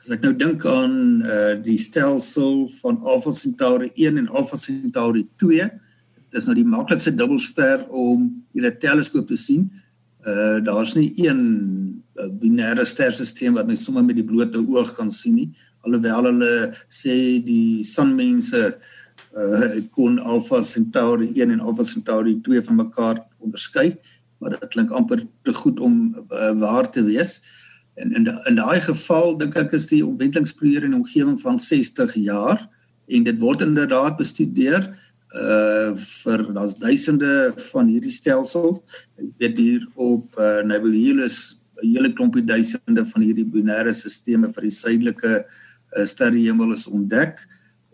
As 0.00 0.10
ek 0.16 0.24
nou 0.26 0.34
dink 0.34 0.66
aan 0.66 1.22
uh 1.22 1.54
die 1.62 1.78
stelsel 1.78 2.66
van 2.80 2.98
Alpha 3.04 3.30
Centauri 3.36 3.92
1 3.94 4.18
en 4.24 4.28
Alpha 4.28 4.58
Centauri 4.58 5.26
2, 5.42 5.70
dis 6.30 6.46
nou 6.46 6.56
die 6.58 6.66
maklikste 6.66 7.14
dubbelster 7.14 7.86
om 7.88 8.26
in 8.54 8.66
'n 8.66 8.78
teleskoop 8.78 9.28
te 9.28 9.36
sien. 9.36 9.70
Uh 10.26 10.58
daar's 10.64 10.94
nie 10.94 11.12
een 11.16 11.40
'n 12.14 12.38
binêre 12.40 12.84
sterstelsel 12.84 13.52
wat 13.52 13.66
mens 13.66 13.84
sommer 13.84 14.04
met 14.04 14.16
die 14.16 14.24
blote 14.24 14.58
oog 14.58 14.94
kan 14.94 15.10
sien 15.10 15.34
nie. 15.34 15.50
Alhoewel 15.80 16.24
hulle 16.24 16.74
sê 16.88 17.40
die 17.44 17.84
sonmense 17.84 18.78
uh, 19.36 19.80
kon 19.90 20.18
Alpha 20.18 20.62
Centauri 20.62 21.32
1 21.34 21.50
en 21.50 21.60
Alpha 21.60 21.84
Centauri 21.84 22.40
2 22.40 22.62
van 22.62 22.76
mekaar 22.76 23.26
onderskei 23.38 23.96
maar 24.40 24.56
dit 24.56 24.68
klink 24.72 24.90
amper 24.90 25.22
te 25.44 25.52
goed 25.54 25.80
om 25.80 25.96
uh, 26.32 26.52
waar 26.58 26.90
te 26.90 27.02
wees. 27.04 27.40
En 27.94 28.12
in 28.16 28.28
in 28.48 28.56
daai 28.56 28.80
geval 28.80 29.36
dink 29.38 29.56
ek 29.60 29.74
is 29.76 29.90
die 29.90 30.00
omwentelingsperiode 30.06 30.88
in 30.88 30.96
omgewing 30.96 31.36
van 31.40 31.60
60 31.60 32.14
jaar 32.24 32.64
en 33.10 33.26
dit 33.26 33.38
word 33.42 33.60
inderdaad 33.66 34.16
bestudeer 34.16 34.88
uh 35.30 35.94
vir 35.94 36.42
daar's 36.54 36.74
duisende 36.74 37.52
van 37.70 37.86
hierdie 37.86 38.10
stelsels. 38.10 38.80
Weet 39.38 39.58
hier 39.58 39.86
op 39.94 40.34
uh, 40.38 40.62
Nebulus 40.66 41.56
'n 41.82 41.86
hele 41.94 42.12
klompie 42.12 42.44
duisende 42.44 43.06
van 43.06 43.22
hierdie 43.22 43.46
binêre 43.46 43.94
stelsels 43.94 44.52
vir 44.52 44.62
die 44.62 44.74
suidelike 44.74 45.32
uh, 45.96 46.04
sterrehemel 46.04 46.72
is 46.72 46.86
ontdek. 46.86 47.40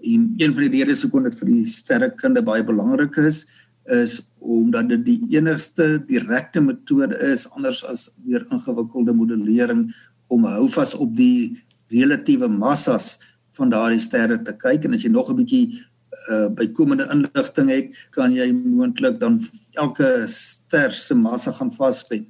En 0.03 0.35
een 0.37 0.55
van 0.55 0.63
die 0.63 0.83
redes 0.83 1.03
hoekom 1.03 1.29
dit 1.29 1.39
vir 1.39 1.49
die 1.49 1.67
sterrekunde 1.67 2.43
baie 2.43 2.65
belangrik 2.65 3.17
is, 3.17 3.47
is 3.87 4.21
omdat 4.43 4.89
dit 4.89 5.05
die 5.05 5.21
enigste 5.37 5.99
direkte 6.09 6.61
metode 6.61 7.17
is 7.33 7.47
anders 7.55 7.85
as 7.85 8.11
deur 8.27 8.45
ingewikkelde 8.51 9.15
modellering 9.15 9.87
om 10.29 10.45
hou 10.45 10.67
vas 10.69 10.95
op 10.95 11.15
die 11.17 11.63
relatiewe 11.93 12.49
massas 12.51 13.17
van 13.57 13.71
daardie 13.71 14.03
sterre 14.03 14.41
te 14.43 14.53
kyk 14.59 14.85
en 14.85 14.95
as 14.95 15.05
jy 15.07 15.11
nog 15.11 15.31
'n 15.31 15.37
bietjie 15.37 15.83
uh, 16.31 16.49
bykomende 16.57 17.07
inligting 17.13 17.71
het, 17.71 17.95
kan 18.11 18.35
jy 18.35 18.51
moontlik 18.53 19.21
dan 19.21 19.41
elke 19.75 20.27
ster 20.31 20.93
se 20.93 21.15
massa 21.15 21.53
gaan 21.53 21.73
vaspen 21.73 22.27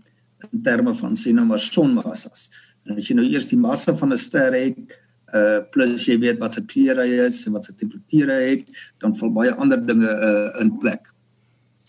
in 0.52 0.62
terme 0.62 0.94
van 0.94 1.16
sien 1.16 1.36
nou 1.38 1.46
maar 1.46 1.62
sonmassas. 1.62 2.50
En 2.86 2.96
as 2.96 3.08
jy 3.08 3.16
nou 3.18 3.26
eers 3.26 3.48
die 3.50 3.58
massa 3.58 3.94
van 3.96 4.12
'n 4.12 4.18
ster 4.18 4.54
het, 4.54 4.78
uh 5.34 5.58
plus 5.72 6.06
jy 6.06 6.18
weet 6.22 6.38
wat 6.38 6.54
sy 6.54 6.62
kleure 6.62 7.04
is 7.26 7.46
en 7.46 7.52
wat 7.56 7.64
sy 7.64 7.72
temperature 7.74 8.32
het, 8.32 8.66
dan 9.02 9.16
val 9.16 9.32
baie 9.34 9.54
ander 9.54 9.80
dinge 9.86 10.06
uh 10.06 10.60
in 10.62 10.78
plek. 10.78 11.12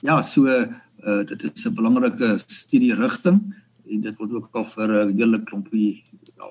Ja, 0.01 0.21
so 0.21 0.47
uh 0.47 1.23
dit 1.23 1.43
is 1.43 1.65
'n 1.65 1.75
belangrike 1.75 2.37
studie 2.47 2.95
rigting 2.95 3.53
en 3.85 4.01
dit 4.01 4.17
word 4.17 4.31
ook 4.31 4.55
al 4.55 4.65
vir 4.65 4.89
'n 5.05 5.17
hele 5.17 5.43
klompie 5.43 6.03
ja, 6.37 6.47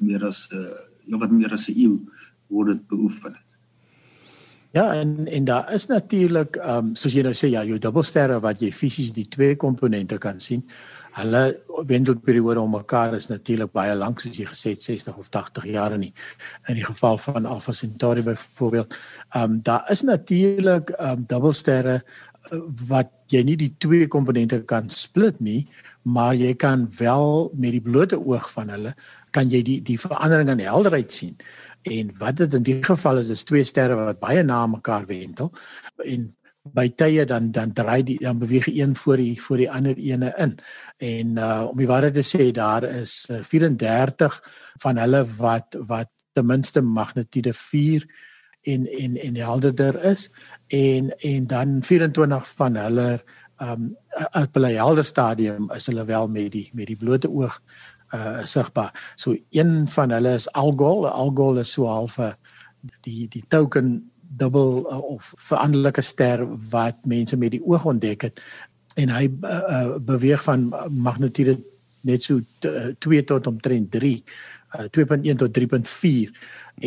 meer 0.00 0.24
as 0.24 0.48
'n 0.50 0.56
uh, 0.56 0.76
ja 1.06 1.18
wat 1.18 1.30
meer 1.30 1.52
as 1.52 1.68
'n 1.68 1.78
eeu 1.78 2.00
word 2.48 2.68
dit 2.68 2.88
beoefen. 2.88 3.34
Ja, 4.74 4.94
en 4.94 5.26
en 5.26 5.44
daar 5.44 5.72
is 5.74 5.86
natuurlik 5.86 6.56
ehm 6.56 6.86
um, 6.86 6.94
soos 6.98 7.12
jy 7.14 7.22
nou 7.22 7.32
sê 7.38 7.46
ja, 7.52 7.60
jou 7.62 7.76
dubbelsterre 7.78 8.40
wat 8.42 8.58
jy 8.58 8.72
fisies 8.74 9.12
die 9.14 9.28
twee 9.30 9.54
komponente 9.56 10.18
kan 10.18 10.40
sien. 10.42 10.64
Hulle 11.14 11.42
wentelperiode 11.86 12.60
om 12.60 12.74
mekaar 12.74 13.14
is 13.14 13.28
natuurlik 13.30 13.70
baie 13.70 13.94
lank 13.94 14.18
soos 14.20 14.34
jy 14.34 14.48
gesê 14.50 14.72
het 14.74 14.82
60 14.82 15.20
of 15.22 15.28
80 15.30 15.68
jaar 15.76 15.94
nie. 15.98 16.10
In 16.66 16.80
die 16.80 16.86
geval 16.88 17.18
van 17.22 17.46
Alpha 17.46 17.72
Centauri 17.72 18.26
byvoorbeeld, 18.26 18.96
ehm 19.30 19.44
um, 19.44 19.60
daar 19.62 19.86
is 19.94 20.02
natuurlik 20.02 20.90
ehm 20.90 21.20
um, 21.20 21.24
dubbelsterre 21.26 22.00
uh, 22.02 22.58
wat 22.88 23.12
jy 23.30 23.44
nie 23.46 23.56
die 23.56 23.74
twee 23.78 24.08
komponente 24.10 24.64
kan 24.64 24.90
split 24.90 25.38
nie, 25.40 25.68
maar 26.02 26.34
jy 26.34 26.54
kan 26.54 26.88
wel 26.98 27.52
met 27.54 27.72
die 27.72 27.80
blote 27.80 28.18
oog 28.18 28.50
van 28.52 28.74
hulle 28.74 28.94
kan 29.30 29.48
jy 29.50 29.62
die 29.62 29.78
die 29.82 30.00
verandering 30.00 30.50
in 30.50 30.66
helderheid 30.66 31.12
sien. 31.12 31.38
En 31.84 32.14
wat 32.18 32.40
dit 32.40 32.54
in 32.56 32.64
die 32.64 32.78
geval 32.84 33.20
is, 33.20 33.28
is 33.28 33.44
twee 33.44 33.64
sterre 33.64 33.98
wat 33.98 34.22
baie 34.22 34.42
na 34.42 34.64
mekaar 34.66 35.04
wentel 35.06 35.52
en 36.04 36.30
by 36.64 36.86
tye 36.96 37.26
dan 37.28 37.50
dan 37.52 37.74
draai 37.76 38.02
die 38.08 38.16
dan 38.20 38.38
beweeg 38.40 38.66
een 38.72 38.94
voor 38.96 39.20
die 39.20 39.36
voor 39.40 39.60
die 39.60 39.70
ander 39.70 39.98
ene 40.00 40.32
in. 40.40 40.56
En 40.96 41.36
uh 41.36 41.66
om 41.68 41.76
die 41.78 41.88
waarheid 41.88 42.16
te 42.16 42.24
sê 42.24 42.50
daar 42.56 42.84
is 42.88 43.26
34 43.28 44.32
uh, 44.32 44.52
van 44.80 44.96
hulle 44.96 45.24
wat 45.36 45.76
wat 45.86 46.08
ten 46.32 46.46
minste 46.46 46.80
magnitude 46.80 47.52
4 47.52 48.06
en 48.62 48.86
en 48.86 49.16
en 49.16 49.36
helderder 49.36 50.00
is 50.04 50.30
en 50.66 51.10
en 51.18 51.46
dan 51.46 51.82
24 51.82 52.48
van 52.56 52.76
hulle 52.76 53.24
um, 53.62 53.96
op 54.32 54.56
'n 54.56 54.64
helder 54.64 55.04
stadium 55.04 55.70
is 55.70 55.86
hulle 55.86 56.04
wel 56.04 56.28
met 56.28 56.52
die 56.52 56.70
met 56.72 56.86
die 56.86 56.96
blote 56.96 57.30
oog 57.30 57.60
uh 58.14 58.44
sigbaar. 58.46 58.92
So 59.16 59.36
een 59.50 59.88
van 59.88 60.10
hulle 60.10 60.34
is 60.34 60.48
Algol. 60.52 61.08
Algol 61.08 61.58
is 61.58 61.72
so 61.72 61.86
half 61.86 62.18
'n 62.18 62.34
die 63.02 63.28
die 63.28 63.44
token 63.48 64.10
dubbel 64.36 64.86
uh, 64.90 64.98
of 64.98 65.32
veranderlike 65.36 66.02
ster 66.02 66.44
wat 66.70 66.96
mense 67.06 67.36
met 67.36 67.54
die 67.54 67.62
oog 67.62 67.84
ontdek 67.84 68.22
het 68.28 68.42
en 69.00 69.10
hy 69.10 69.28
uh, 69.28 69.50
uh, 69.50 69.96
beweeg 70.02 70.42
van 70.42 70.68
magnitude 70.90 71.58
net 72.04 72.22
so 72.22 72.40
2 72.60 72.96
uh, 72.98 73.24
tot 73.26 73.46
omtrent 73.46 73.90
3 73.90 74.14
uh, 74.78 74.86
2.1 74.90 75.40
tot 75.40 75.58
3.4 75.58 76.34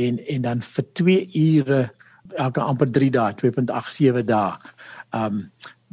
en 0.03 0.19
en 0.35 0.41
dan 0.41 0.61
vir 0.61 0.85
2 1.01 1.17
ure 1.33 1.81
elke 2.35 2.61
amper 2.61 2.91
3 2.91 3.11
dae 3.15 3.35
2.87 3.39 4.23
dae. 4.27 4.73
Um 5.15 5.47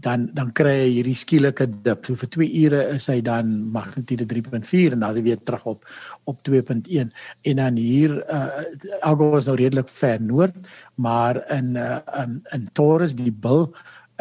dan 0.05 0.29
dan 0.37 0.53
kry 0.53 0.75
hy 0.83 0.91
hierdie 0.99 1.17
skielike 1.17 1.67
dip. 1.85 2.05
So 2.07 2.19
vir 2.21 2.31
2 2.37 2.49
ure 2.65 2.83
is 2.95 3.09
hy 3.13 3.21
dan 3.25 3.51
magnitude 3.73 4.27
3.4 4.31 4.97
en 4.97 5.05
dan 5.05 5.21
weer 5.25 5.41
terug 5.41 5.65
op 5.75 5.89
op 6.31 6.41
2.1 6.49 7.11
en 7.51 7.63
dan 7.63 7.81
hier 7.81 8.21
uh 8.29 8.49
Algo 9.05 9.37
is 9.39 9.49
nou 9.49 9.57
redelik 9.57 9.89
ver 9.89 10.23
noord, 10.23 10.57
maar 10.95 11.41
in 11.53 11.77
uh 11.77 12.01
in, 12.23 12.41
in 12.53 12.69
Taurus 12.73 13.17
die 13.17 13.33
bil 13.33 13.71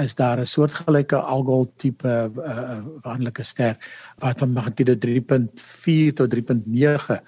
is 0.01 0.15
daar 0.15 0.39
'n 0.39 0.45
soortgelyke 0.45 1.17
algol 1.17 1.67
tipe 1.77 2.31
uh 2.35 2.79
wandelike 3.03 3.43
ster 3.43 3.77
wat 4.17 4.39
van 4.39 4.53
magnitude 4.53 4.97
3.4 4.97 6.13
tot 6.13 6.29
3.9 6.35 7.19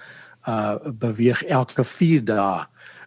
uh 0.47 0.75
beweeg 1.03 1.43
elke 1.43 1.83
4 1.83 2.25
dae. 2.25 2.65